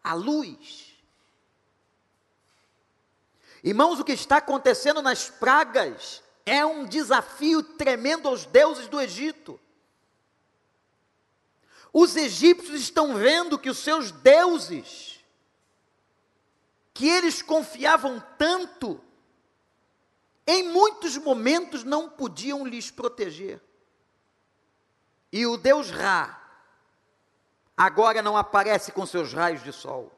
[0.03, 0.95] a luz.
[3.63, 9.59] Irmãos, o que está acontecendo nas pragas é um desafio tremendo aos deuses do Egito.
[11.91, 15.16] Os egípcios estão vendo que os seus deuses,
[16.97, 18.99] que eles confiavam tanto,
[20.47, 23.61] em muitos momentos não podiam lhes proteger.
[25.31, 26.41] E o Deus Ra,
[27.77, 30.11] agora não aparece com seus raios de sol.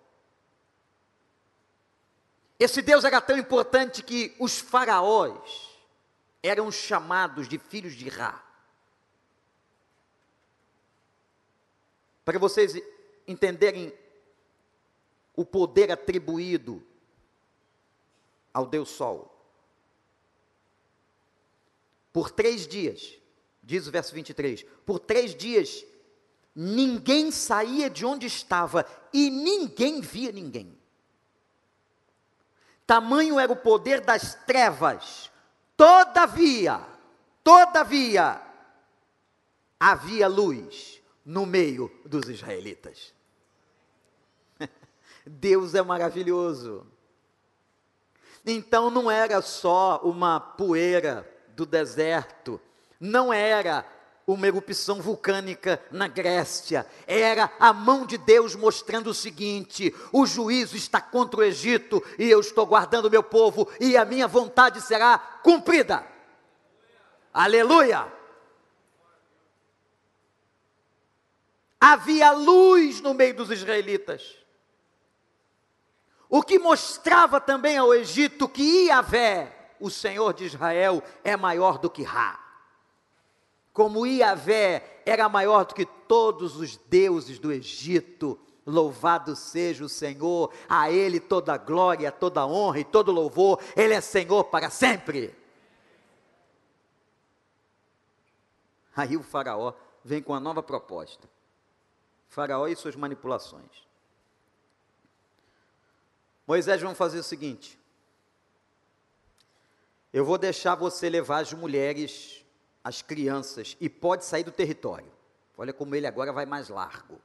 [2.57, 5.77] Esse Deus era tão importante que os faraós
[6.41, 8.41] eram chamados de filhos de Ra.
[12.23, 12.81] Para vocês
[13.27, 13.93] entenderem
[15.39, 16.83] o poder atribuído
[18.53, 19.33] ao Deus Sol.
[22.11, 23.17] Por três dias,
[23.63, 25.85] diz o verso 23, por três dias
[26.53, 30.77] ninguém saía de onde estava e ninguém via ninguém.
[32.85, 35.31] Tamanho era o poder das trevas.
[35.77, 36.85] Todavia,
[37.41, 38.41] todavia,
[39.79, 43.17] havia luz no meio dos israelitas.
[45.25, 46.85] Deus é maravilhoso.
[48.45, 52.59] Então não era só uma poeira do deserto,
[52.99, 53.85] não era
[54.25, 56.85] uma erupção vulcânica na Grécia.
[57.07, 62.29] Era a mão de Deus mostrando o seguinte: o juízo está contra o Egito e
[62.29, 66.05] eu estou guardando o meu povo e a minha vontade será cumprida.
[67.33, 68.11] Aleluia!
[71.79, 74.37] Havia luz no meio dos israelitas.
[76.29, 81.89] O que mostrava também ao Egito que Iavé, o Senhor de Israel, é maior do
[81.89, 82.49] que Ra
[83.79, 88.37] como Iavé era maior do que todos os deuses do Egito.
[88.65, 93.57] Louvado seja o Senhor, a Ele toda a glória, toda a honra e todo louvor,
[93.77, 95.33] Ele é Senhor para sempre.
[98.93, 99.71] Aí o Faraó
[100.03, 101.29] vem com uma nova proposta.
[102.27, 103.87] Faraó e suas manipulações.
[106.49, 107.77] Moisés, vamos fazer o seguinte:
[110.11, 112.43] eu vou deixar você levar as mulheres
[112.83, 115.11] as crianças e pode sair do território.
[115.55, 117.21] Olha como ele agora vai mais largo.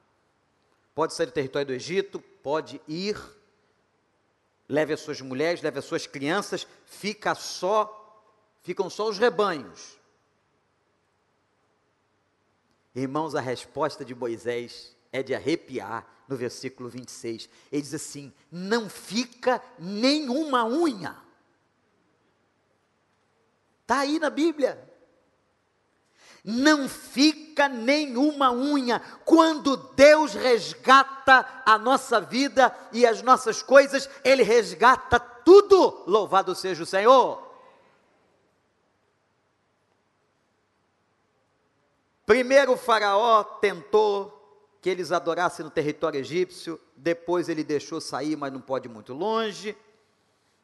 [0.94, 3.18] Pode sair do território do Egito, pode ir,
[4.68, 8.22] leve as suas mulheres, leve as suas crianças, fica só,
[8.62, 9.96] ficam só os rebanhos.
[12.94, 17.48] Irmãos, a resposta de Moisés é de arrepiar no versículo 26.
[17.70, 21.16] Ele diz assim: Não fica nenhuma unha.
[23.82, 24.94] Está aí na Bíblia
[26.44, 29.00] não fica nenhuma unha.
[29.24, 36.04] Quando Deus resgata a nossa vida e as nossas coisas, Ele resgata tudo.
[36.06, 37.42] Louvado seja o Senhor.
[42.26, 44.43] Primeiro o Faraó tentou
[44.84, 49.14] que eles adorassem no território egípcio, depois ele deixou sair, mas não pode ir muito
[49.14, 49.74] longe.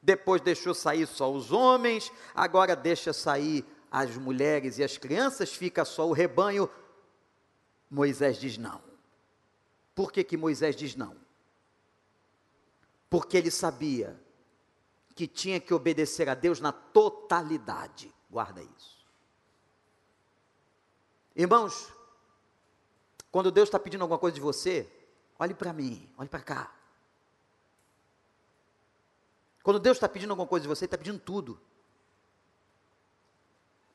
[0.03, 5.87] Depois deixou sair só os homens, agora deixa sair as mulheres e as crianças, fica
[5.87, 6.68] só o rebanho.
[7.91, 8.83] Moisés diz não.
[9.95, 11.16] Por que, que Moisés diz não?
[13.09, 14.21] Porque ele sabia
[15.14, 18.14] que tinha que obedecer a Deus na totalidade.
[18.31, 19.03] Guarda isso.
[21.35, 21.91] Irmãos,
[23.31, 24.89] quando Deus está pedindo alguma coisa de você,
[25.39, 26.72] olhe para mim, olhe para cá.
[29.62, 31.61] Quando Deus está pedindo alguma coisa de você, Ele está pedindo tudo.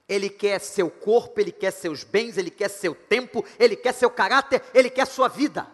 [0.07, 4.09] Ele quer seu corpo, ele quer seus bens, ele quer seu tempo, ele quer seu
[4.09, 5.67] caráter, ele quer sua vida.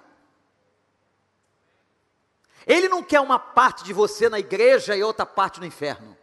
[2.66, 6.18] Ele não quer uma parte de você na igreja e outra parte no inferno.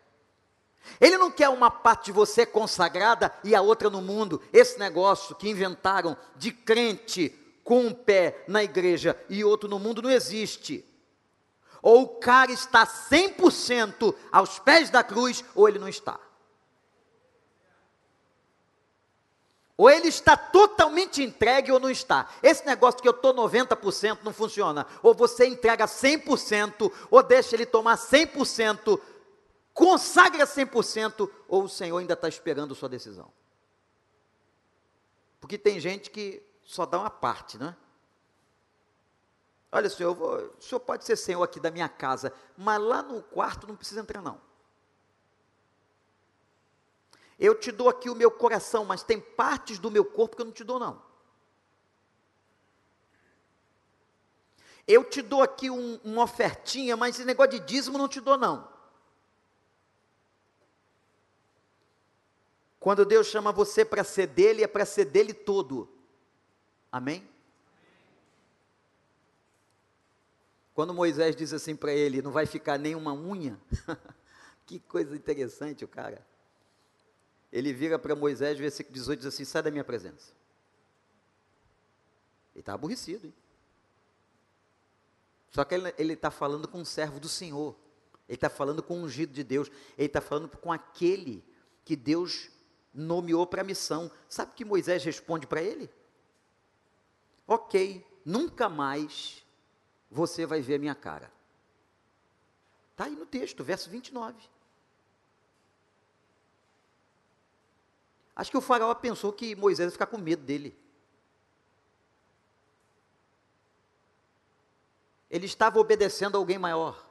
[1.01, 4.43] Ele não quer uma parte de você consagrada e a outra no mundo.
[4.53, 7.35] Esse negócio que inventaram de crente
[7.65, 10.85] com um pé na igreja e outro no mundo não existe.
[11.83, 16.19] Ou o cara está 100% aos pés da cruz, ou ele não está.
[19.79, 22.29] Ou ele está totalmente entregue ou não está.
[22.43, 24.85] Esse negócio que eu estou 90% não funciona.
[25.05, 29.01] Ou você entrega 100%, ou deixa ele tomar 100%,
[29.79, 33.33] consagra 100%, ou o Senhor ainda está esperando sua decisão.
[35.41, 37.77] Porque tem gente que só dá uma parte, né?
[39.71, 43.23] Olha, senhor, vou, o senhor pode ser senhor aqui da minha casa, mas lá no
[43.23, 44.41] quarto não precisa entrar, não.
[47.39, 50.47] Eu te dou aqui o meu coração, mas tem partes do meu corpo que eu
[50.47, 51.01] não te dou, não.
[54.89, 58.37] Eu te dou aqui um, uma ofertinha, mas esse negócio de dízimo não te dou,
[58.37, 58.78] não.
[62.81, 65.89] Quando Deus chama você para ser dele, é para ser dele todo.
[66.91, 67.29] Amém?
[70.75, 73.61] Quando Moisés diz assim para ele: não vai ficar nenhuma unha.
[74.65, 76.25] que coisa interessante o cara
[77.51, 80.33] ele vira para Moisés, versículo 18, diz assim: sai da minha presença.
[82.55, 83.35] Ele está aborrecido, hein?
[85.51, 87.75] Só que ele está falando com um servo do Senhor.
[88.29, 89.71] Ele está falando com o ungido de Deus.
[89.97, 91.43] Ele está falando com aquele
[91.85, 92.51] que Deus
[92.99, 94.11] nomeou para a missão.
[94.29, 95.89] Sabe o que Moisés responde para ele?
[97.47, 99.45] Ok, nunca mais
[100.11, 101.33] você vai ver a minha cara.
[102.91, 104.37] Está aí no texto, verso 29.
[108.35, 110.77] Acho que o faraó pensou que Moisés ia ficar com medo dele.
[115.31, 117.07] Ele estava obedecendo a alguém maior.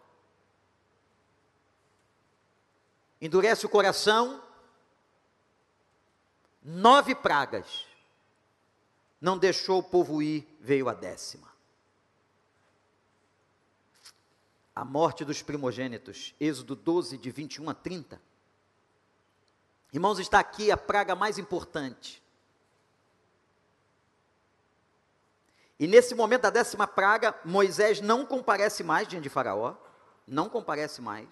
[3.21, 4.43] Endurece o coração,
[6.67, 7.87] nove pragas.
[9.21, 11.47] Não deixou o povo ir, veio a décima.
[14.75, 18.21] A morte dos primogênitos, Êxodo 12, de 21 a 30.
[19.91, 22.21] Irmãos, está aqui a praga mais importante.
[25.79, 29.75] E nesse momento da décima praga, Moisés não comparece mais diante de Faraó,
[30.27, 31.29] não comparece mais.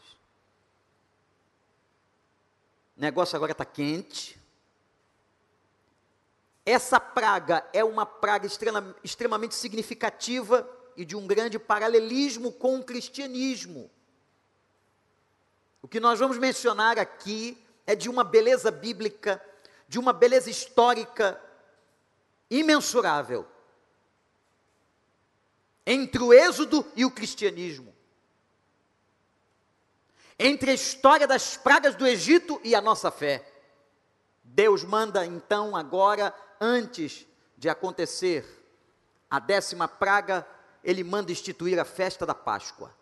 [2.98, 4.40] O negócio agora está quente.
[6.66, 8.48] Essa praga é uma praga
[9.04, 13.92] extremamente significativa e de um grande paralelismo com o cristianismo.
[15.82, 17.56] O que nós vamos mencionar aqui
[17.86, 19.40] é de uma beleza bíblica,
[19.88, 21.40] de uma beleza histórica
[22.50, 23.46] imensurável.
[25.86, 27.94] Entre o Êxodo e o cristianismo.
[30.40, 33.48] Entre a história das pragas do Egito e a nossa fé.
[34.44, 37.26] Deus manda então agora antes
[37.58, 38.46] de acontecer
[39.30, 40.48] a décima praga,
[40.84, 42.94] ele manda instituir a festa da Páscoa.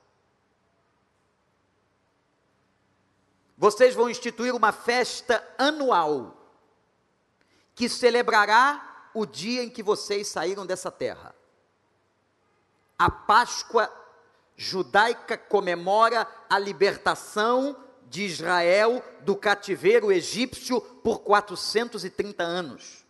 [3.58, 6.38] Vocês vão instituir uma festa anual
[7.76, 11.36] que celebrará o dia em que vocês saíram dessa terra.
[12.98, 13.92] A Páscoa
[14.56, 17.76] judaica comemora a libertação
[18.10, 23.03] de Israel do cativeiro egípcio por 430 anos.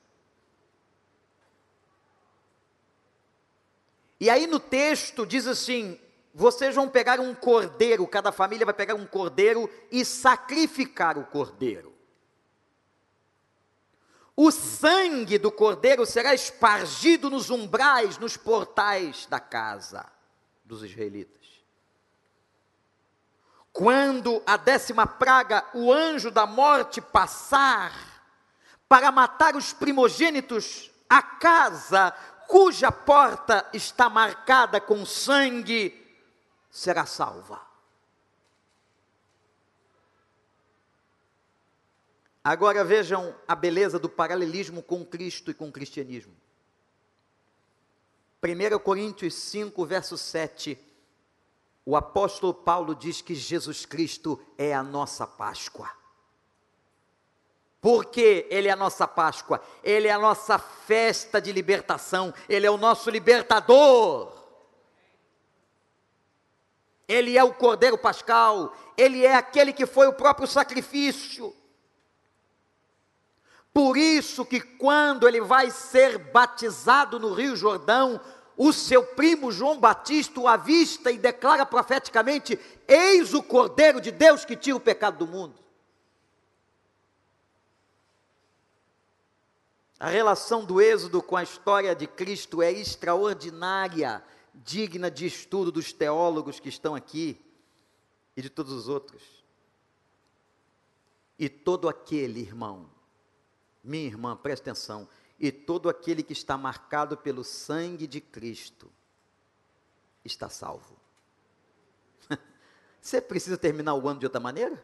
[4.23, 5.99] E aí no texto diz assim:
[6.33, 11.93] vocês vão pegar um cordeiro, cada família vai pegar um cordeiro e sacrificar o cordeiro.
[14.33, 20.09] O sangue do cordeiro será espargido nos umbrais, nos portais da casa
[20.63, 21.45] dos israelitas.
[23.73, 27.91] Quando a décima praga, o anjo da morte passar
[28.87, 32.15] para matar os primogênitos, a casa
[32.53, 36.05] cuja porta está marcada com sangue,
[36.69, 37.59] será salva.
[42.43, 46.35] Agora vejam a beleza do paralelismo com Cristo e com o cristianismo.
[48.43, 50.77] 1 Coríntios 5, verso 7,
[51.83, 56.02] o apóstolo Paulo diz que Jesus Cristo é a nossa Páscoa.
[57.83, 62.71] Porque Ele é a nossa Páscoa, Ele é a nossa festa de libertação, Ele é
[62.71, 64.31] o nosso libertador.
[67.05, 71.53] Ele é o Cordeiro Pascal, Ele é aquele que foi o próprio sacrifício.
[73.73, 78.21] Por isso que quando ele vai ser batizado no Rio Jordão,
[78.55, 82.57] o seu primo João Batista o avista e declara profeticamente:
[82.87, 85.62] Eis o Cordeiro de Deus que tira o pecado do mundo.
[90.03, 94.21] A relação do Êxodo com a história de Cristo é extraordinária,
[94.53, 97.39] digna de estudo dos teólogos que estão aqui
[98.35, 99.23] e de todos os outros.
[101.39, 102.89] E todo aquele, irmão,
[103.81, 105.07] minha irmã, presta atenção,
[105.39, 108.91] e todo aquele que está marcado pelo sangue de Cristo
[110.25, 110.97] está salvo.
[112.99, 114.83] Você precisa terminar o ano de outra maneira?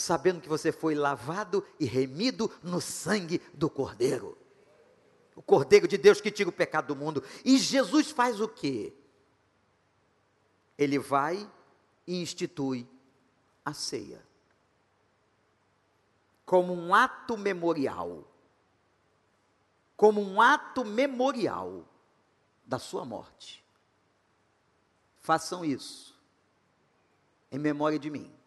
[0.00, 4.36] Sabendo que você foi lavado e remido no sangue do Cordeiro.
[5.36, 7.22] O Cordeiro de Deus que tira o pecado do mundo.
[7.44, 8.92] E Jesus faz o quê?
[10.76, 11.48] Ele vai
[12.06, 12.88] e institui
[13.64, 14.24] a ceia.
[16.44, 18.26] Como um ato memorial.
[19.96, 21.86] Como um ato memorial
[22.64, 23.64] da sua morte.
[25.18, 26.18] Façam isso
[27.52, 28.39] em memória de mim.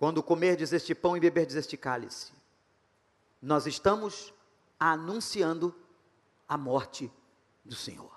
[0.00, 2.32] Quando comerdes este pão e beberdes este cálice,
[3.42, 4.32] nós estamos
[4.78, 5.76] anunciando
[6.48, 7.12] a morte
[7.62, 8.10] do Senhor.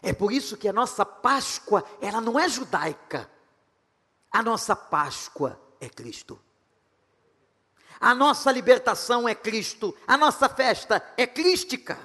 [0.00, 3.28] É por isso que a nossa Páscoa, ela não é judaica.
[4.30, 6.40] A nossa Páscoa é Cristo.
[7.98, 9.96] A nossa libertação é Cristo.
[10.06, 11.98] A nossa festa é crística.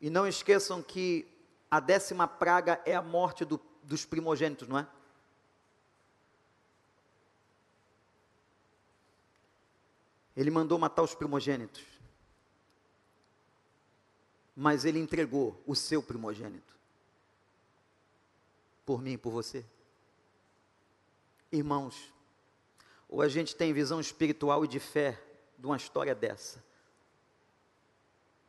[0.00, 1.33] E não esqueçam que
[1.74, 4.86] a décima praga é a morte do, dos primogênitos, não é?
[10.36, 11.82] Ele mandou matar os primogênitos.
[14.54, 16.76] Mas ele entregou o seu primogênito.
[18.86, 19.66] Por mim e por você.
[21.50, 22.14] Irmãos,
[23.08, 25.20] ou a gente tem visão espiritual e de fé
[25.58, 26.64] de uma história dessa.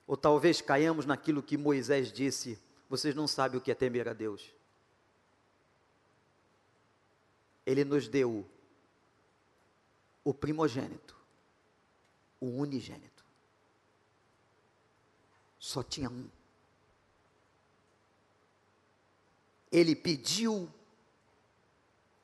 [0.06, 4.14] Ou talvez caiamos naquilo que Moisés disse: vocês não sabem o que é temer a
[4.14, 4.54] Deus.
[7.66, 8.48] Ele nos deu
[10.24, 11.16] o primogênito,
[12.40, 13.26] o unigênito.
[15.60, 16.30] Só tinha um.
[19.72, 20.72] Ele pediu,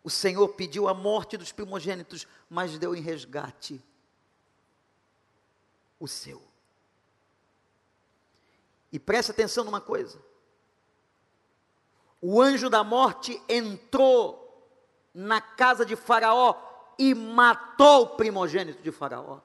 [0.04, 3.82] o Senhor pediu a morte dos primogênitos, mas deu em resgate
[6.00, 6.42] o seu.
[8.92, 10.20] E preste atenção numa coisa:
[12.22, 14.38] o anjo da morte entrou
[15.14, 16.56] na casa de Faraó
[16.98, 19.40] e matou o primogênito de Faraó.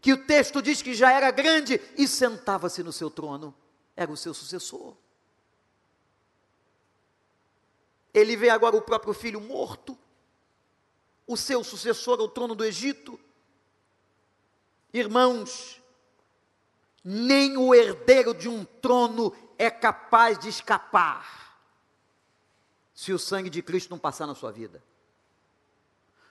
[0.00, 3.54] Que o texto diz que já era grande e sentava-se no seu trono,
[3.94, 4.94] era o seu sucessor.
[8.12, 9.96] Ele vê agora o próprio filho morto,
[11.26, 13.20] o seu sucessor ao trono do Egito.
[14.92, 15.80] Irmãos,
[17.04, 21.45] nem o herdeiro de um trono é capaz de escapar,
[22.96, 24.82] se o sangue de Cristo não passar na sua vida.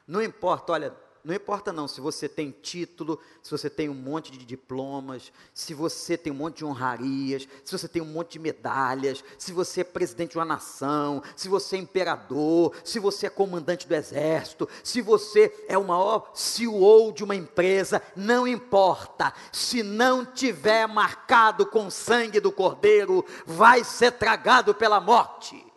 [0.07, 4.31] Não importa, olha, não importa não se você tem título, se você tem um monte
[4.31, 8.39] de diplomas, se você tem um monte de honrarias, se você tem um monte de
[8.39, 13.29] medalhas, se você é presidente de uma nação, se você é imperador, se você é
[13.29, 19.31] comandante do exército, se você é o maior CEO de uma empresa, não importa.
[19.51, 25.74] Se não tiver marcado com sangue do cordeiro, vai ser tragado pela morte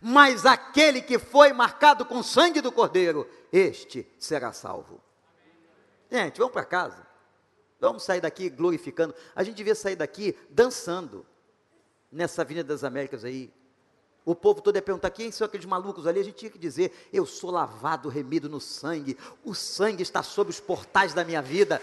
[0.00, 5.00] mas aquele que foi marcado com sangue do Cordeiro, este será salvo.
[6.10, 7.06] Gente, vamos para casa.
[7.80, 9.14] Vamos sair daqui glorificando.
[9.34, 11.26] A gente devia sair daqui dançando
[12.12, 13.52] nessa Avenida das Américas aí.
[14.24, 16.20] O povo todo ia perguntar: quem são aqueles malucos ali?
[16.20, 19.16] A gente tinha que dizer: eu sou lavado, remido no sangue.
[19.42, 21.80] O sangue está sobre os portais da minha vida.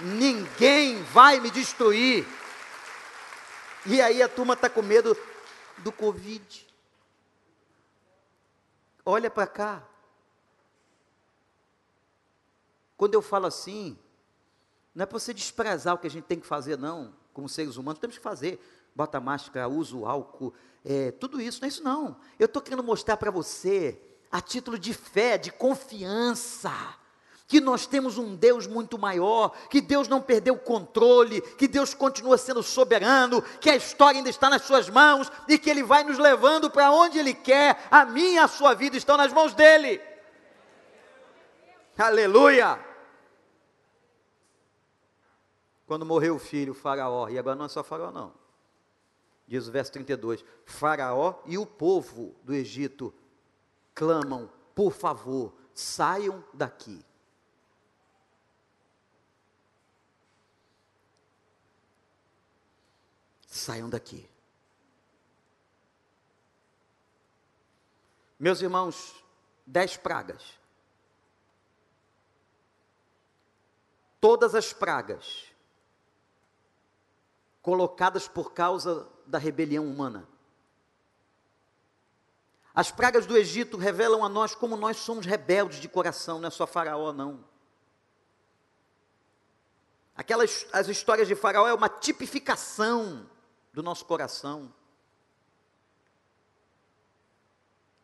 [0.00, 2.26] Ninguém vai me destruir.
[3.86, 5.16] E aí a turma está com medo
[5.78, 6.66] do Covid.
[9.04, 9.88] Olha para cá.
[12.96, 13.98] Quando eu falo assim,
[14.94, 17.76] não é para você desprezar o que a gente tem que fazer, não, como seres
[17.76, 18.60] humanos, temos que fazer.
[18.94, 20.54] Bota máscara, usa o álcool,
[20.84, 22.16] é, tudo isso, não é isso não.
[22.38, 24.00] Eu estou querendo mostrar para você,
[24.30, 26.70] a título de fé, de confiança,
[27.46, 31.92] que nós temos um Deus muito maior, que Deus não perdeu o controle, que Deus
[31.92, 36.02] continua sendo soberano, que a história ainda está nas suas mãos e que Ele vai
[36.04, 37.86] nos levando para onde Ele quer.
[37.90, 40.00] A minha e a sua vida estão nas mãos dEle.
[41.98, 42.78] Aleluia!
[45.86, 48.32] Quando morreu o filho, o Faraó, e agora não é só Faraó, não.
[49.46, 53.12] Diz o verso 32: Faraó e o povo do Egito
[53.94, 57.04] clamam, por favor, saiam daqui.
[63.56, 64.28] Saiam daqui.
[68.38, 69.14] Meus irmãos,
[69.64, 70.58] dez pragas.
[74.20, 75.44] Todas as pragas
[77.62, 80.28] colocadas por causa da rebelião humana.
[82.74, 86.50] As pragas do Egito revelam a nós como nós somos rebeldes de coração, não é
[86.50, 87.44] só Faraó, não.
[90.16, 93.30] Aquelas as histórias de Faraó é uma tipificação
[93.74, 94.72] do nosso coração.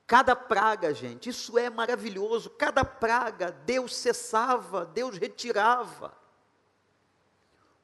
[0.04, 2.50] Cada praga, gente, isso é maravilhoso.
[2.50, 6.12] Cada praga, Deus cessava, Deus retirava.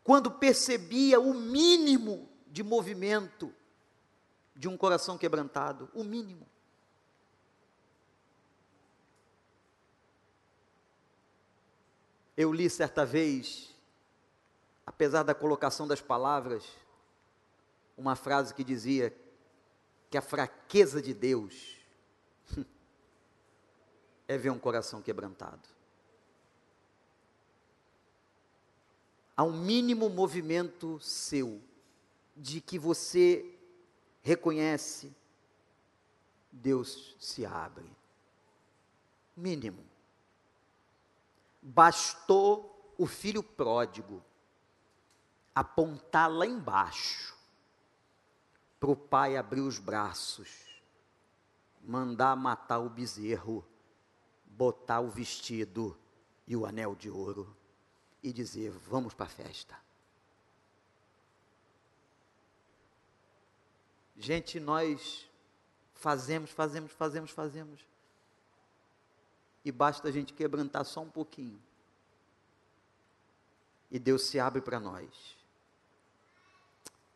[0.03, 3.55] Quando percebia o mínimo de movimento
[4.57, 6.45] de um coração quebrantado, o mínimo.
[12.37, 13.73] Eu li certa vez,
[14.85, 16.65] apesar da colocação das palavras,
[17.97, 19.15] uma frase que dizia
[20.11, 21.77] que a fraqueza de Deus
[24.29, 25.69] é ver um coração quebrantado.
[29.39, 31.61] Um mínimo movimento seu
[32.35, 33.55] de que você
[34.23, 35.15] reconhece,
[36.51, 37.91] Deus se abre.
[39.37, 39.85] Mínimo.
[41.61, 44.25] Bastou o filho pródigo
[45.55, 47.36] apontar lá embaixo
[48.79, 50.49] para o pai abrir os braços,
[51.83, 53.65] mandar matar o bezerro,
[54.45, 55.97] botar o vestido
[56.47, 57.57] e o anel de ouro
[58.23, 59.77] e dizer: Vamos para a festa.
[64.17, 65.29] Gente, nós
[65.95, 67.87] fazemos, fazemos, fazemos, fazemos.
[69.65, 71.61] E basta a gente quebrantar só um pouquinho.
[73.91, 75.36] e Deus se abre para nós.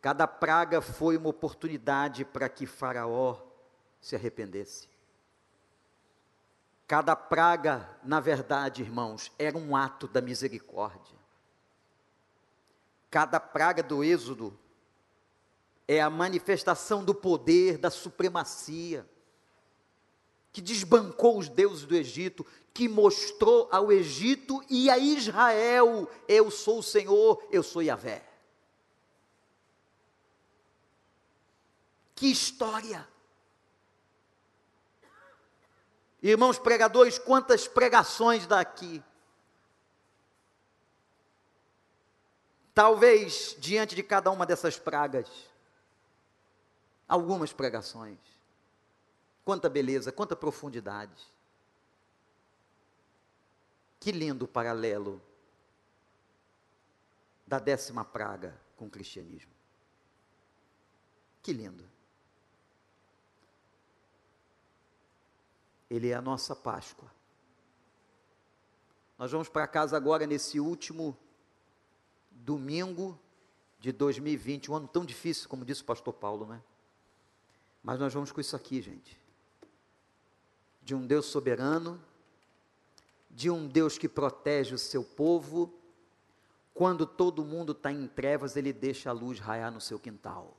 [0.01, 3.37] Cada praga foi uma oportunidade para que Faraó
[4.01, 4.89] se arrependesse.
[6.87, 11.15] Cada praga, na verdade, irmãos, era um ato da misericórdia.
[13.11, 14.57] Cada praga do Êxodo
[15.87, 19.05] é a manifestação do poder, da supremacia,
[20.51, 26.79] que desbancou os deuses do Egito, que mostrou ao Egito e a Israel: eu sou
[26.79, 28.30] o Senhor, eu sou Yahvé.
[32.21, 33.09] Que história!
[36.21, 39.03] Irmãos pregadores, quantas pregações daqui.
[42.75, 45.27] Talvez diante de cada uma dessas pragas,
[47.07, 48.19] algumas pregações.
[49.43, 51.25] Quanta beleza, quanta profundidade.
[53.99, 55.19] Que lindo paralelo
[57.47, 59.51] da décima praga com o cristianismo.
[61.41, 61.90] Que lindo.
[65.91, 67.11] Ele é a nossa Páscoa.
[69.17, 71.17] Nós vamos para casa agora nesse último
[72.31, 73.19] domingo
[73.77, 76.61] de 2020, um ano tão difícil, como disse o pastor Paulo, né?
[77.83, 79.19] Mas nós vamos com isso aqui, gente.
[80.81, 82.01] De um Deus soberano,
[83.29, 85.73] de um Deus que protege o seu povo.
[86.73, 90.55] Quando todo mundo está em trevas, ele deixa a luz raiar no seu quintal.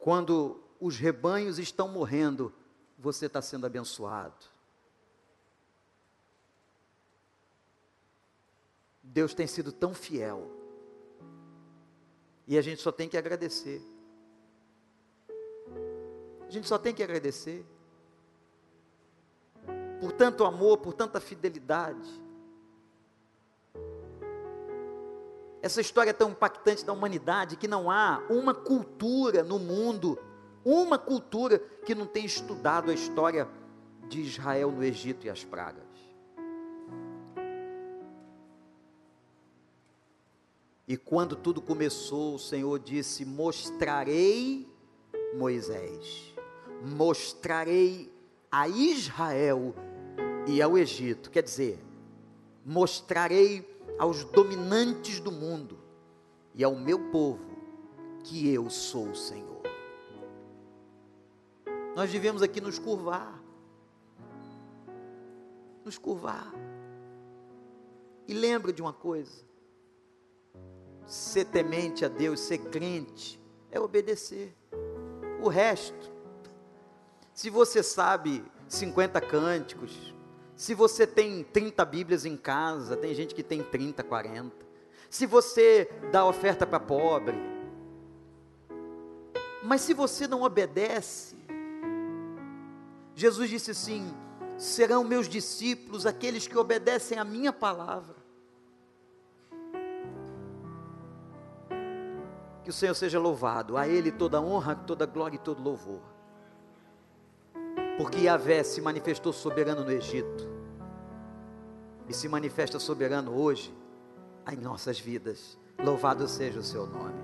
[0.00, 2.52] Quando os rebanhos estão morrendo,
[2.98, 4.34] você está sendo abençoado.
[9.00, 10.50] Deus tem sido tão fiel.
[12.48, 13.80] E a gente só tem que agradecer.
[16.48, 17.64] A gente só tem que agradecer.
[20.00, 22.10] Por tanto amor, por tanta fidelidade.
[25.62, 30.18] Essa história é tão impactante da humanidade que não há uma cultura no mundo
[30.64, 33.48] uma cultura que não tem estudado a história
[34.08, 35.84] de Israel no Egito e as pragas.
[40.86, 44.68] E quando tudo começou, o Senhor disse: Mostrarei
[45.34, 46.34] Moisés,
[46.84, 48.12] mostrarei
[48.50, 49.74] a Israel
[50.46, 51.30] e ao Egito.
[51.30, 51.82] Quer dizer,
[52.64, 53.66] mostrarei
[53.98, 55.78] aos dominantes do mundo
[56.54, 57.50] e ao meu povo
[58.24, 59.51] que eu sou o Senhor.
[61.94, 63.42] Nós devemos aqui nos curvar.
[65.84, 66.52] Nos curvar.
[68.26, 69.44] E lembra de uma coisa:
[71.06, 73.40] ser temente a Deus, ser crente,
[73.70, 74.56] é obedecer.
[75.42, 76.10] O resto,
[77.34, 80.14] se você sabe 50 cânticos,
[80.54, 84.54] se você tem 30 Bíblias em casa, tem gente que tem 30, 40.
[85.10, 87.36] Se você dá oferta para pobre,
[89.62, 91.36] mas se você não obedece,
[93.14, 94.12] Jesus disse assim:
[94.62, 98.16] serão meus discípulos aqueles que obedecem a minha palavra.
[102.62, 106.00] Que o Senhor seja louvado, a Ele toda honra, toda glória e todo louvor.
[107.98, 110.48] Porque Yahvé se manifestou soberano no Egito
[112.08, 113.74] e se manifesta soberano hoje
[114.50, 115.58] em nossas vidas.
[115.82, 117.20] Louvado seja o seu nome.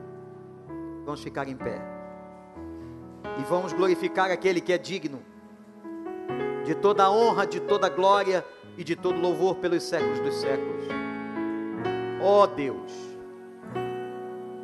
[1.05, 1.81] Vamos ficar em pé
[3.39, 5.23] e vamos glorificar aquele que é digno
[6.69, 8.45] de toda honra, de toda glória
[8.77, 10.85] e de todo louvor pelos séculos dos séculos.
[12.21, 12.93] Ó oh Deus,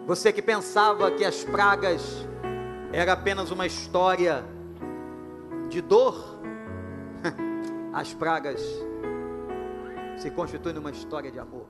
[0.07, 2.29] você que pensava que as pragas
[2.93, 4.45] era apenas uma história
[5.71, 6.39] de dor,
[7.95, 8.61] as pragas
[10.19, 11.64] se constituem numa história de amor.